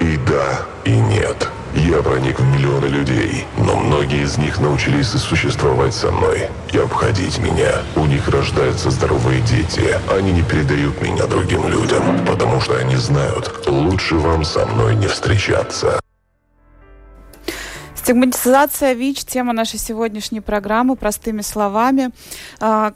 И 0.00 0.18
да, 0.26 0.66
и 0.84 0.90
нет. 0.90 1.48
Я 1.76 2.02
проник 2.02 2.40
в 2.40 2.44
миллионы 2.44 2.86
людей, 2.86 3.46
но 3.58 3.76
многие 3.76 4.24
из 4.24 4.38
них 4.38 4.58
научились 4.58 5.06
существовать 5.06 5.94
со 5.94 6.10
мной 6.10 6.48
и 6.72 6.78
обходить 6.78 7.38
меня. 7.38 7.74
У 7.94 8.06
них 8.06 8.28
рождаются 8.28 8.90
здоровые 8.90 9.40
дети. 9.42 9.96
Они 10.10 10.32
не 10.32 10.42
передают 10.42 11.00
меня 11.00 11.28
другим 11.28 11.68
людям, 11.68 12.02
потому 12.26 12.60
что 12.60 12.76
они 12.76 12.96
знают, 12.96 13.68
лучше 13.68 14.16
вам 14.16 14.44
со 14.44 14.66
мной 14.66 14.96
не 14.96 15.06
встречаться. 15.06 16.00
Стигматизация 17.94 18.94
ВИЧ– 18.94 19.24
тема 19.26 19.52
нашей 19.52 19.78
сегодняшней 19.78 20.40
программы 20.40 20.96
«Простыми 20.96 21.42
словами». 21.42 22.10
А, 22.58 22.94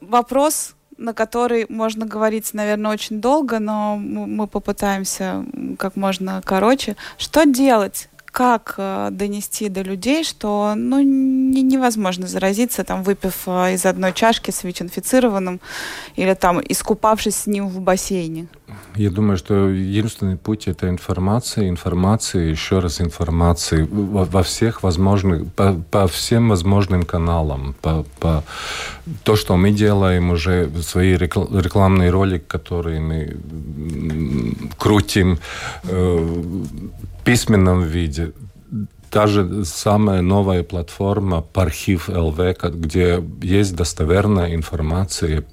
вопрос 0.00 0.74
на 1.02 1.14
который 1.14 1.66
можно 1.68 2.06
говорить, 2.06 2.54
наверное, 2.54 2.92
очень 2.92 3.20
долго, 3.20 3.58
но 3.58 3.96
мы 3.96 4.46
попытаемся 4.46 5.44
как 5.78 5.96
можно 5.96 6.40
короче. 6.44 6.96
Что 7.18 7.44
делать? 7.44 8.08
Как 8.32 8.74
э, 8.78 9.08
донести 9.12 9.68
до 9.68 9.82
людей, 9.82 10.24
что 10.24 10.72
ну, 10.74 11.00
не, 11.00 11.62
невозможно 11.62 12.26
заразиться, 12.26 12.82
там, 12.82 13.02
выпив 13.02 13.42
э, 13.46 13.74
из 13.74 13.84
одной 13.84 14.14
чашки 14.14 14.50
с 14.50 14.64
ВИЧ-инфицированным 14.64 15.60
или 16.16 16.32
там 16.32 16.58
искупавшись 16.66 17.36
с 17.36 17.46
ним 17.46 17.68
в 17.68 17.80
бассейне? 17.80 18.46
Я 18.96 19.10
думаю, 19.10 19.36
что 19.36 19.68
единственный 19.68 20.36
путь 20.36 20.66
это 20.66 20.88
информация, 20.88 21.68
информация, 21.68 22.44
еще 22.44 22.78
раз 22.78 23.02
информация 23.02 23.86
во, 23.90 24.24
во 24.24 24.42
всех 24.42 24.82
возможных, 24.82 25.52
по, 25.52 25.74
по 25.90 26.06
всем 26.06 26.48
возможным 26.48 27.02
каналам, 27.02 27.74
по, 27.82 28.04
по 28.18 28.44
то, 29.24 29.36
что 29.36 29.56
мы 29.56 29.72
делаем 29.72 30.30
уже 30.30 30.70
свои 30.82 31.16
рекламные 31.16 32.10
ролики, 32.10 32.44
которые 32.46 33.00
мы 33.00 33.36
крутим 34.78 35.38
э, 35.84 36.16
в 36.16 37.24
письменном 37.24 37.82
виде, 37.82 38.21
та 39.10 39.26
же 39.26 39.64
самая 39.64 40.22
новая 40.22 40.62
платформа 40.62 41.42
Пархив 41.42 42.08
ЛВ, 42.08 42.38
где 42.74 43.22
есть 43.42 43.76
достоверная 43.76 44.54
информация 44.54 45.44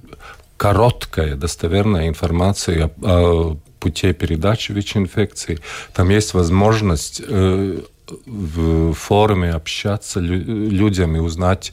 короткая, 0.57 1.35
достоверная 1.35 2.07
информация 2.07 2.91
о, 3.01 3.57
пути 3.79 4.13
передачи 4.13 4.71
ВИЧ-инфекции. 4.71 5.59
Там 5.93 6.09
есть 6.09 6.33
возможность 6.33 7.21
э, 7.25 7.81
в 8.25 8.93
форуме 8.93 9.51
общаться 9.51 10.19
лю 10.19 10.69
людям 10.69 11.15
и 11.15 11.19
узнать, 11.19 11.71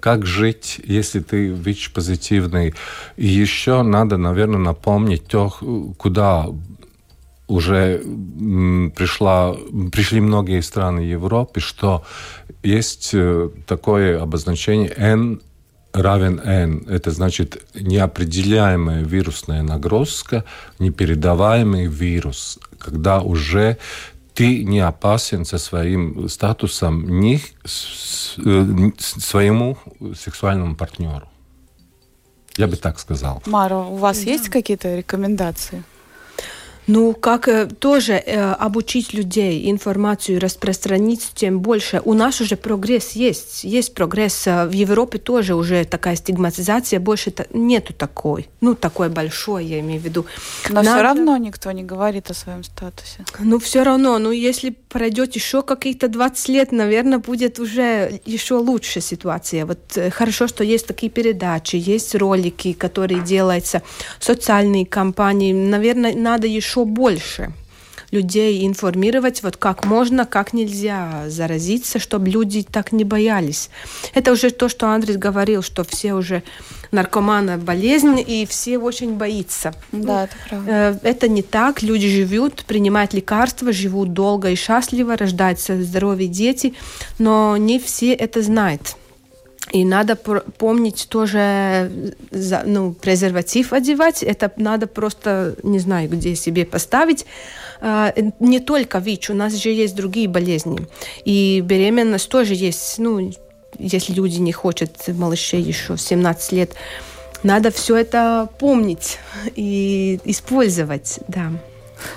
как 0.00 0.26
жить, 0.26 0.80
если 0.84 1.20
ты 1.20 1.48
ВИЧ-позитивный. 1.48 2.74
И 3.16 3.26
еще 3.26 3.82
надо, 3.82 4.16
наверное, 4.16 4.58
напомнить 4.58 5.26
то, 5.26 5.50
куда 5.96 6.46
уже 7.46 7.98
пришла, 8.96 9.54
пришли 9.92 10.20
многие 10.20 10.60
страны 10.62 11.00
Европы, 11.00 11.60
что 11.60 12.04
есть 12.62 13.10
э, 13.12 13.50
такое 13.66 14.20
обозначение 14.22 14.92
N 14.96 15.40
равен 15.94 16.40
n. 16.40 16.86
Это 16.88 17.10
значит 17.10 17.62
неопределяемая 17.74 19.02
вирусная 19.04 19.62
нагрузка, 19.62 20.44
непередаваемый 20.78 21.86
вирус, 21.86 22.58
когда 22.78 23.20
уже 23.20 23.78
ты 24.34 24.64
не 24.64 24.80
опасен 24.80 25.44
со 25.44 25.58
своим 25.58 26.28
статусом 26.28 27.20
ни 27.20 27.40
э, 28.44 28.90
своему 28.98 29.78
сексуальному 30.16 30.74
партнеру. 30.74 31.28
Я 32.56 32.66
бы 32.66 32.76
так 32.76 32.98
сказал. 32.98 33.42
Мара, 33.46 33.78
у 33.78 33.96
вас 33.96 34.18
да. 34.18 34.30
есть 34.30 34.48
какие-то 34.48 34.96
рекомендации? 34.96 35.84
Ну, 36.86 37.14
как 37.14 37.48
э, 37.48 37.66
тоже 37.66 38.12
э, 38.12 38.52
обучить 38.52 39.14
людей, 39.14 39.70
информацию 39.70 40.40
распространить, 40.40 41.30
тем 41.34 41.60
больше. 41.60 42.02
У 42.04 42.12
нас 42.12 42.40
уже 42.40 42.56
прогресс 42.56 43.12
есть. 43.12 43.64
Есть 43.64 43.94
прогресс. 43.94 44.46
Э, 44.46 44.66
в 44.66 44.72
Европе 44.72 45.18
тоже 45.18 45.54
уже 45.54 45.84
такая 45.84 46.16
стигматизация, 46.16 47.00
больше 47.00 47.32
нету 47.52 47.94
такой. 47.94 48.48
Ну, 48.60 48.74
такой 48.74 49.08
большой, 49.08 49.64
я 49.64 49.80
имею 49.80 50.00
в 50.00 50.04
виду. 50.04 50.26
Но 50.68 50.76
Надо... 50.76 50.90
все 50.90 51.02
равно 51.02 51.36
никто 51.38 51.72
не 51.72 51.82
говорит 51.82 52.30
о 52.30 52.34
своем 52.34 52.64
статусе. 52.64 53.24
Ну, 53.38 53.58
все 53.58 53.82
равно. 53.82 54.18
Ну, 54.18 54.30
если 54.30 54.70
пройдет 54.70 55.34
еще 55.34 55.62
какие-то 55.62 56.08
20 56.08 56.48
лет, 56.48 56.72
наверное, 56.72 57.18
будет 57.18 57.58
уже 57.58 58.20
еще 58.26 58.54
лучше 58.56 59.00
ситуация. 59.00 59.64
Вот 59.64 59.96
э, 59.96 60.10
хорошо, 60.10 60.48
что 60.48 60.64
есть 60.64 60.86
такие 60.86 61.10
передачи, 61.10 61.76
есть 61.76 62.14
ролики, 62.14 62.74
которые 62.74 63.22
делаются, 63.22 63.82
социальные 64.20 64.84
кампании. 64.84 65.52
Наверное, 65.52 66.14
надо 66.14 66.46
еще 66.46 66.73
еще 66.74 66.84
больше 66.84 67.52
людей 68.10 68.64
информировать, 68.64 69.42
вот 69.42 69.56
как 69.56 69.84
можно, 69.84 70.24
как 70.24 70.52
нельзя 70.52 71.24
заразиться, 71.28 71.98
чтобы 71.98 72.28
люди 72.28 72.62
так 72.62 72.92
не 72.92 73.02
боялись. 73.02 73.70
Это 74.14 74.30
уже 74.32 74.50
то, 74.50 74.68
что 74.68 74.88
Андрей 74.88 75.16
говорил, 75.16 75.62
что 75.62 75.82
все 75.82 76.14
уже 76.14 76.42
наркоманы 76.92 77.56
болезнь, 77.58 78.22
и 78.24 78.46
все 78.46 78.78
очень 78.78 79.14
боятся. 79.14 79.74
Да, 79.90 80.24
это 80.24 80.36
правда. 80.48 80.70
Э, 81.02 81.08
это 81.08 81.28
не 81.28 81.42
так. 81.42 81.82
Люди 81.82 82.08
живут, 82.08 82.64
принимают 82.66 83.14
лекарства, 83.14 83.72
живут 83.72 84.12
долго 84.12 84.50
и 84.50 84.54
счастливо, 84.54 85.16
рождаются 85.16 85.82
здоровые 85.82 86.28
дети, 86.28 86.74
но 87.18 87.56
не 87.56 87.80
все 87.80 88.12
это 88.14 88.42
знают. 88.42 88.96
И 89.72 89.84
надо 89.84 90.14
помнить 90.14 91.06
тоже, 91.08 91.90
ну, 92.64 92.92
презерватив 92.92 93.72
одевать. 93.72 94.22
Это 94.22 94.52
надо 94.56 94.86
просто, 94.86 95.56
не 95.62 95.78
знаю, 95.78 96.08
где 96.10 96.36
себе 96.36 96.64
поставить. 96.66 97.24
А, 97.80 98.14
не 98.40 98.60
только 98.60 98.98
ВИЧ, 98.98 99.30
у 99.30 99.34
нас 99.34 99.54
же 99.54 99.70
есть 99.70 99.96
другие 99.96 100.28
болезни. 100.28 100.78
И 101.24 101.60
беременность 101.64 102.28
тоже 102.28 102.54
есть, 102.54 102.98
ну, 102.98 103.32
если 103.78 104.12
люди 104.12 104.38
не 104.38 104.52
хотят 104.52 105.08
малышей 105.08 105.62
еще 105.62 105.96
в 105.96 106.00
17 106.00 106.52
лет. 106.52 106.72
Надо 107.42 107.70
все 107.70 107.96
это 107.96 108.48
помнить 108.58 109.18
и 109.54 110.20
использовать, 110.24 111.20
да. 111.28 111.50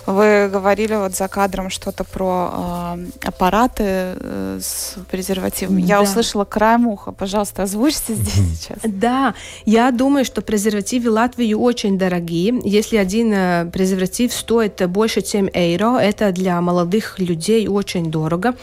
Вы 0.06 0.50
говорили 0.52 0.96
вот 0.96 1.16
за 1.16 1.28
кадром 1.28 1.70
что-то 1.70 2.04
про 2.04 2.96
э, 2.98 3.28
аппараты 3.28 3.84
э, 3.86 4.60
с 4.62 4.96
презервативами. 5.10 5.82
Да. 5.82 5.88
Я 5.88 6.02
услышала 6.02 6.46
краем 6.46 6.88
уха. 6.88 7.12
Пожалуйста, 7.12 7.64
озвучьте 7.64 8.14
здесь 8.16 8.60
сейчас. 8.60 8.78
Да, 8.84 9.34
я 9.66 9.92
думаю, 9.92 10.26
что 10.26 10.42
презервативы 10.42 11.10
Латвии 11.12 11.54
очень 11.54 11.98
дорогие. 11.98 12.60
Если 12.64 12.98
один 12.98 13.34
э, 13.34 13.66
презерватив 13.72 14.34
стоит 14.34 14.90
больше 14.90 15.22
7 15.22 15.50
евро, 15.54 15.98
это 15.98 16.32
для 16.32 16.62
молодых 16.62 17.20
людей 17.20 17.68
очень 17.68 18.12
дорого. 18.12 18.56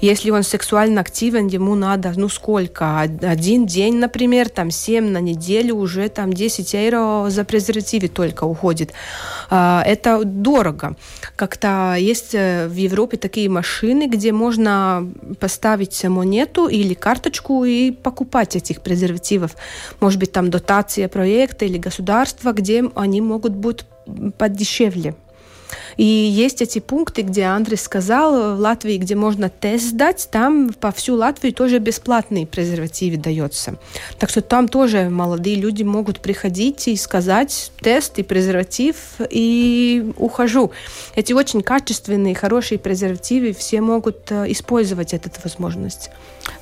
Если 0.00 0.30
он 0.30 0.42
сексуально 0.42 1.00
активен, 1.00 1.46
ему 1.46 1.74
надо, 1.74 2.12
ну 2.16 2.28
сколько? 2.28 3.00
Один 3.00 3.66
день, 3.66 3.96
например, 3.96 4.48
там 4.48 4.70
7 4.70 5.10
на 5.10 5.20
неделю, 5.20 5.76
уже 5.76 6.08
там 6.08 6.32
10 6.32 6.74
евро 6.74 7.26
за 7.28 7.44
презервативы 7.44 8.08
только 8.08 8.44
уходит. 8.44 8.92
Э, 9.50 9.82
это 9.84 10.24
дорого 10.24 10.67
дорого. 10.68 10.96
Как-то 11.36 11.96
есть 11.98 12.34
э, 12.34 12.68
в 12.68 12.74
Европе 12.74 13.16
такие 13.16 13.48
машины, 13.48 14.08
где 14.08 14.32
можно 14.32 15.08
поставить 15.40 16.04
монету 16.04 16.68
или 16.68 16.94
карточку 16.94 17.64
и 17.64 17.90
покупать 17.90 18.56
этих 18.56 18.80
презервативов. 18.80 19.56
Может 20.00 20.20
быть, 20.20 20.32
там 20.32 20.50
дотация 20.50 21.08
проекта 21.08 21.64
или 21.64 21.78
государства, 21.78 22.52
где 22.52 22.84
они 22.94 23.20
могут 23.20 23.52
быть 23.52 23.84
подешевле. 24.38 25.14
И 25.98 26.04
есть 26.04 26.62
эти 26.62 26.78
пункты, 26.78 27.22
где 27.22 27.42
Андрей 27.42 27.76
сказал, 27.76 28.54
в 28.56 28.60
Латвии, 28.60 28.98
где 28.98 29.16
можно 29.16 29.50
тест 29.50 29.86
сдать, 29.86 30.28
там 30.30 30.72
по 30.72 30.92
всю 30.92 31.16
Латвию 31.16 31.52
тоже 31.52 31.80
бесплатные 31.80 32.46
презервативы 32.46 33.16
дается. 33.16 33.74
Так 34.16 34.30
что 34.30 34.40
там 34.40 34.68
тоже 34.68 35.10
молодые 35.10 35.56
люди 35.56 35.82
могут 35.82 36.20
приходить 36.20 36.86
и 36.86 36.96
сказать 36.96 37.72
тест 37.80 38.16
и 38.20 38.22
презерватив, 38.22 39.16
и 39.28 40.12
ухожу. 40.16 40.70
Эти 41.16 41.32
очень 41.32 41.62
качественные, 41.62 42.36
хорошие 42.36 42.78
презервативы, 42.78 43.52
все 43.52 43.80
могут 43.80 44.30
э, 44.30 44.52
использовать 44.52 45.14
эту 45.14 45.30
возможность. 45.42 46.10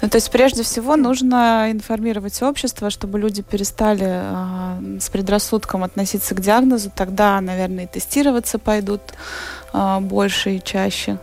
Ну, 0.00 0.08
то 0.08 0.16
есть 0.16 0.30
прежде 0.30 0.62
всего 0.62 0.96
нужно 0.96 1.68
информировать 1.70 2.40
общество, 2.42 2.88
чтобы 2.88 3.18
люди 3.18 3.42
перестали 3.42 4.06
э, 4.06 4.98
с 4.98 5.10
предрассудком 5.10 5.84
относиться 5.84 6.34
к 6.34 6.40
диагнозу, 6.40 6.90
тогда, 6.94 7.38
наверное, 7.42 7.84
и 7.84 7.86
тестироваться 7.86 8.58
пойдут 8.58 9.02
э, 9.12 9.25
больше 9.72 10.56
и 10.56 10.62
чаще. 10.62 11.18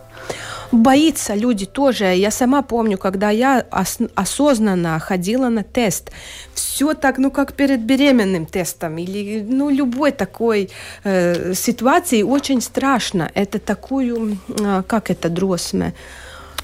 боится 0.74 1.34
люди 1.34 1.66
тоже. 1.66 2.04
Я 2.14 2.30
сама 2.30 2.62
помню, 2.62 2.98
когда 2.98 3.30
я 3.30 3.64
ос 3.70 3.98
осознанно 4.14 4.98
ходила 4.98 5.48
на 5.48 5.62
тест, 5.62 6.10
все 6.54 6.94
так, 6.94 7.18
ну, 7.18 7.30
как 7.30 7.52
перед 7.52 7.80
беременным 7.80 8.46
тестом 8.46 8.98
или, 8.98 9.42
ну, 9.42 9.70
любой 9.70 10.12
такой 10.12 10.70
э, 11.04 11.54
ситуации 11.54 12.22
очень 12.22 12.60
страшно. 12.60 13.30
Это 13.34 13.58
такую, 13.58 14.38
э, 14.48 14.82
как 14.86 15.10
это, 15.10 15.28
дросме, 15.28 15.92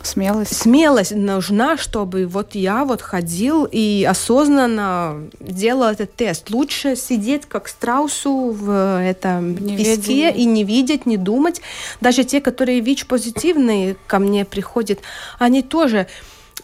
Смелость. 0.03 0.57
Смелость 0.57 1.15
нужна, 1.15 1.77
чтобы 1.77 2.27
вот 2.27 2.55
я 2.55 2.85
вот 2.85 3.03
ходил 3.03 3.69
и 3.71 4.07
осознанно 4.09 5.29
делал 5.41 5.91
этот 5.91 6.15
тест. 6.15 6.51
Лучше 6.51 6.97
сидеть 6.97 7.47
как 7.47 7.69
страусу 7.69 8.51
в 8.51 9.01
этом 9.01 9.55
песке 9.55 10.31
и 10.33 10.45
не 10.45 10.65
видеть, 10.65 11.07
не 11.07 11.17
думать. 11.17 11.61
Даже 12.01 12.25
те, 12.25 12.41
которые 12.41 12.81
ВИЧ-позитивные 12.81 13.97
ко 14.07 14.19
мне 14.19 14.45
приходят, 14.45 15.01
они 15.39 15.63
тоже 15.63 16.07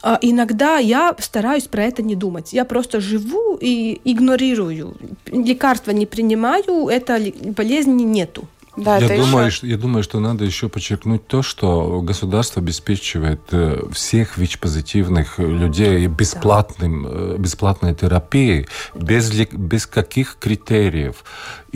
а, 0.02 0.18
иногда 0.20 0.78
я 0.78 1.14
стараюсь 1.18 1.64
про 1.64 1.84
это 1.84 2.02
не 2.02 2.14
думать. 2.14 2.52
Я 2.52 2.64
просто 2.64 3.00
живу 3.00 3.56
и 3.60 4.00
игнорирую. 4.04 4.96
Лекарства 5.26 5.90
не 5.90 6.06
принимаю, 6.06 6.88
это 6.88 7.20
болезни 7.44 8.02
нету. 8.02 8.48
Да, 8.76 8.98
я, 8.98 9.08
думаю, 9.08 9.46
еще... 9.46 9.56
что, 9.56 9.66
я 9.66 9.76
думаю, 9.76 10.02
что 10.02 10.20
надо 10.20 10.44
еще 10.44 10.68
подчеркнуть 10.68 11.26
то, 11.26 11.42
что 11.42 12.00
государство 12.02 12.60
обеспечивает 12.60 13.40
э, 13.52 13.82
всех 13.92 14.36
ВИЧ-позитивных 14.36 15.38
людей 15.38 16.06
бесплатным, 16.06 17.02
да. 17.04 17.10
Э, 17.12 17.36
бесплатной 17.38 17.94
терапией, 17.94 18.66
без, 18.94 19.30
без 19.30 19.86
каких 19.86 20.36
критериев. 20.38 21.24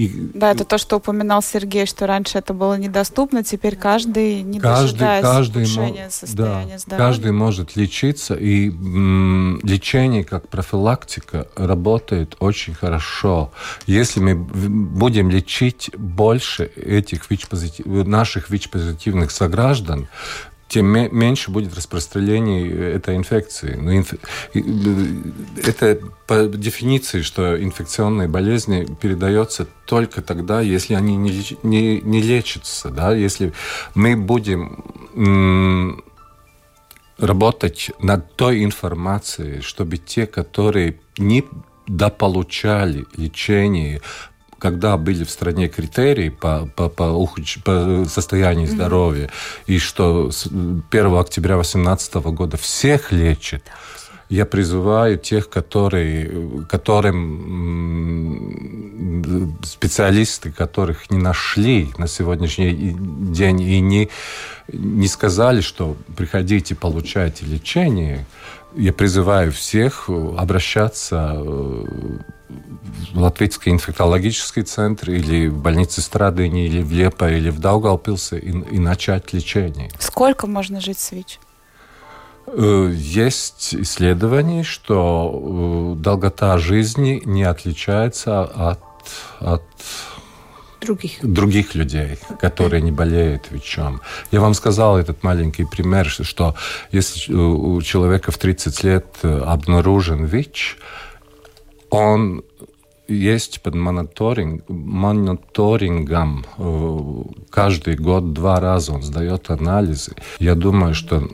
И, 0.01 0.31
да, 0.33 0.53
это 0.53 0.65
то, 0.65 0.79
что 0.79 0.97
упоминал 0.97 1.43
Сергей, 1.43 1.85
что 1.85 2.07
раньше 2.07 2.39
это 2.39 2.55
было 2.55 2.79
недоступно, 2.79 3.45
теперь 3.45 3.77
каждый, 3.77 4.41
не 4.41 4.59
каждый, 4.59 5.21
каждый 5.21 5.67
состояния 5.67 6.09
да, 6.09 6.79
здоровья. 6.79 7.07
Каждый 7.07 7.33
может 7.33 7.77
лечиться, 7.77 8.35
и 8.35 8.71
м, 8.71 9.61
лечение 9.63 10.25
как 10.25 10.49
профилактика 10.49 11.49
работает 11.55 12.35
очень 12.39 12.73
хорошо. 12.73 13.53
Если 13.87 14.21
мы 14.21 14.37
будем 14.37 15.29
лечить 15.29 15.91
больше 15.95 16.65
этих 16.77 17.31
ВИЧ-позитив, 17.31 17.85
наших 18.07 18.49
ВИЧ-позитивных 18.49 19.31
сограждан, 19.31 20.09
тем 20.71 20.87
меньше 20.87 21.51
будет 21.51 21.77
распространение 21.77 22.93
этой 22.95 23.17
инфекции. 23.17 23.75
Но 23.75 23.93
инф... 23.93 24.15
Это 24.55 25.99
по 26.29 26.47
дефиниции, 26.47 27.23
что 27.23 27.61
инфекционные 27.61 28.29
болезни 28.29 28.87
передаются 29.01 29.67
только 29.85 30.23
тогда, 30.23 30.61
если 30.61 30.95
они 30.95 31.17
не, 31.17 31.59
не, 31.65 32.01
не 32.01 32.23
лечатся. 32.23 32.91
Да? 32.91 33.13
Если 33.13 33.53
мы 33.97 34.17
будем 34.17 36.05
работать 37.19 37.91
над 37.99 38.37
той 38.37 38.65
информацией, 38.65 39.63
чтобы 39.63 39.97
те, 39.97 40.29
которые 40.29 41.01
не 41.19 41.45
дополучали 41.89 43.07
лечение 43.17 44.01
когда 44.61 44.97
были 44.97 45.25
в 45.25 45.31
стране 45.31 45.69
критерии 45.69 46.29
по, 46.29 46.69
по, 46.77 46.89
по, 46.89 47.27
по 47.65 48.05
состоянию 48.09 48.69
здоровья, 48.69 49.27
mm-hmm. 49.27 49.65
и 49.67 49.79
что 49.79 50.31
с 50.31 50.47
1 50.47 51.15
октября 51.15 51.55
2018 51.55 52.15
года 52.15 52.57
всех 52.57 53.11
лечат, 53.11 53.63
я 54.29 54.47
призываю 54.47 55.19
тех, 55.19 55.51
которые, 55.51 56.65
которым 56.69 57.59
специалисты, 59.65 60.53
которых 60.53 61.11
не 61.11 61.19
нашли 61.19 61.91
на 61.99 62.07
сегодняшний 62.07 62.97
день 63.33 63.61
и 63.61 63.81
не, 63.81 64.09
не 64.73 65.09
сказали, 65.09 65.61
что 65.63 65.97
приходите, 66.17 66.77
получайте 66.77 67.45
лечение, 67.45 68.25
я 68.75 68.93
призываю 68.93 69.53
всех 69.53 70.09
обращаться 70.09 71.35
э, 71.37 71.85
в 73.13 73.19
Латвийский 73.19 73.73
инфекциологический 73.73 74.63
центр 74.63 75.11
или 75.11 75.49
в 75.49 75.59
больнице 75.61 76.01
Страдыни, 76.01 76.67
или 76.67 76.83
в 76.83 76.93
Лепо, 76.93 77.31
или 77.31 77.51
в 77.51 77.59
Даугавпилсе 77.59 78.39
и, 78.39 78.51
и 78.51 78.79
начать 78.79 79.33
лечение. 79.33 79.91
Сколько 79.99 80.47
можно 80.47 80.81
жить 80.81 80.99
с 80.99 81.13
ВИЧ? 81.13 81.41
Э, 82.47 82.91
есть 82.93 83.75
исследования, 83.75 84.63
что 84.63 85.95
э, 85.97 86.01
долгота 86.01 86.59
жизни 86.59 87.23
не 87.25 87.45
отличается 87.45 88.43
от, 88.43 88.81
от 89.39 89.63
других. 90.81 91.19
других 91.23 91.75
людей, 91.75 92.19
которые 92.41 92.83
не 92.83 92.93
болеют 92.93 93.51
ВИЧом. 93.51 94.01
Я 94.31 94.41
вам 94.41 94.55
сказал 94.55 94.99
этот 94.99 95.23
маленький 95.23 95.65
пример, 95.65 96.09
что 96.09 96.55
если 96.93 97.33
у 97.33 97.81
человека 97.83 98.33
в 98.33 98.39
30 98.39 98.85
лет 98.85 99.07
обнаружен 99.23 100.25
ВИЧ, 100.25 100.79
он 101.91 102.43
есть 103.11 103.61
под 103.63 103.75
мониторинг, 103.75 104.69
мониторингом 104.69 106.47
э, 106.59 106.99
каждый 107.51 107.97
год 107.97 108.33
два 108.33 108.61
раза 108.61 108.93
он 108.93 109.03
сдает 109.03 109.51
анализы. 109.51 110.15
Я 110.39 110.55
думаю, 110.55 110.95
что 110.95 111.29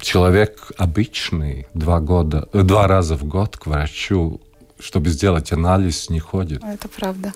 человек 0.00 0.70
обычный 0.78 1.66
два, 1.74 2.00
года, 2.00 2.48
э, 2.52 2.62
два 2.62 2.86
раза 2.86 3.16
в 3.16 3.24
год 3.24 3.56
к 3.56 3.66
врачу, 3.66 4.40
чтобы 4.78 5.10
сделать 5.10 5.52
анализ, 5.52 6.10
не 6.10 6.20
ходит. 6.20 6.62
Это 6.62 6.88
правда. 6.88 7.32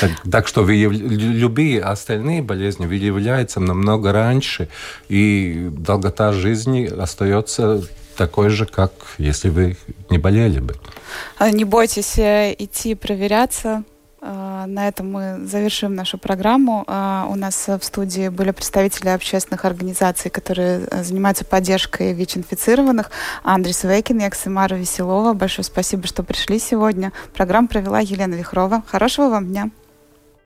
Так, 0.00 0.10
так 0.30 0.48
что 0.48 0.62
выяв... 0.62 0.92
любые 0.92 1.80
остальные 1.80 2.42
болезни 2.42 2.86
выявляются 2.86 3.60
намного 3.60 4.12
раньше, 4.12 4.68
и 5.08 5.68
долгота 5.72 6.32
жизни 6.32 6.86
остается 6.86 7.82
такой 8.16 8.50
же, 8.50 8.66
как 8.66 8.92
если 9.18 9.48
вы 9.48 9.76
не 10.10 10.18
болели 10.18 10.58
бы. 10.58 10.74
А 11.38 11.50
не 11.50 11.64
бойтесь 11.64 12.18
э, 12.18 12.54
идти 12.58 12.94
проверяться. 12.94 13.84
А, 14.20 14.66
на 14.66 14.88
этом 14.88 15.12
мы 15.12 15.46
завершим 15.46 15.94
нашу 15.94 16.18
программу. 16.18 16.84
А, 16.86 17.26
у 17.30 17.36
нас 17.36 17.68
в 17.68 17.82
студии 17.82 18.28
были 18.28 18.50
представители 18.50 19.08
общественных 19.08 19.64
организаций, 19.64 20.30
которые 20.30 20.86
э, 20.90 21.04
занимаются 21.04 21.44
поддержкой 21.44 22.12
ВИЧ-инфицированных. 22.12 23.10
Андрей 23.42 23.72
Свейкин, 23.72 24.18
я 24.18 24.30
Ксимара 24.30 24.74
Веселова. 24.74 25.34
Большое 25.34 25.64
спасибо, 25.64 26.06
что 26.06 26.22
пришли 26.22 26.58
сегодня. 26.58 27.12
Программу 27.34 27.68
провела 27.68 28.00
Елена 28.00 28.34
Вихрова. 28.34 28.82
Хорошего 28.86 29.28
вам 29.28 29.46
дня. 29.46 29.70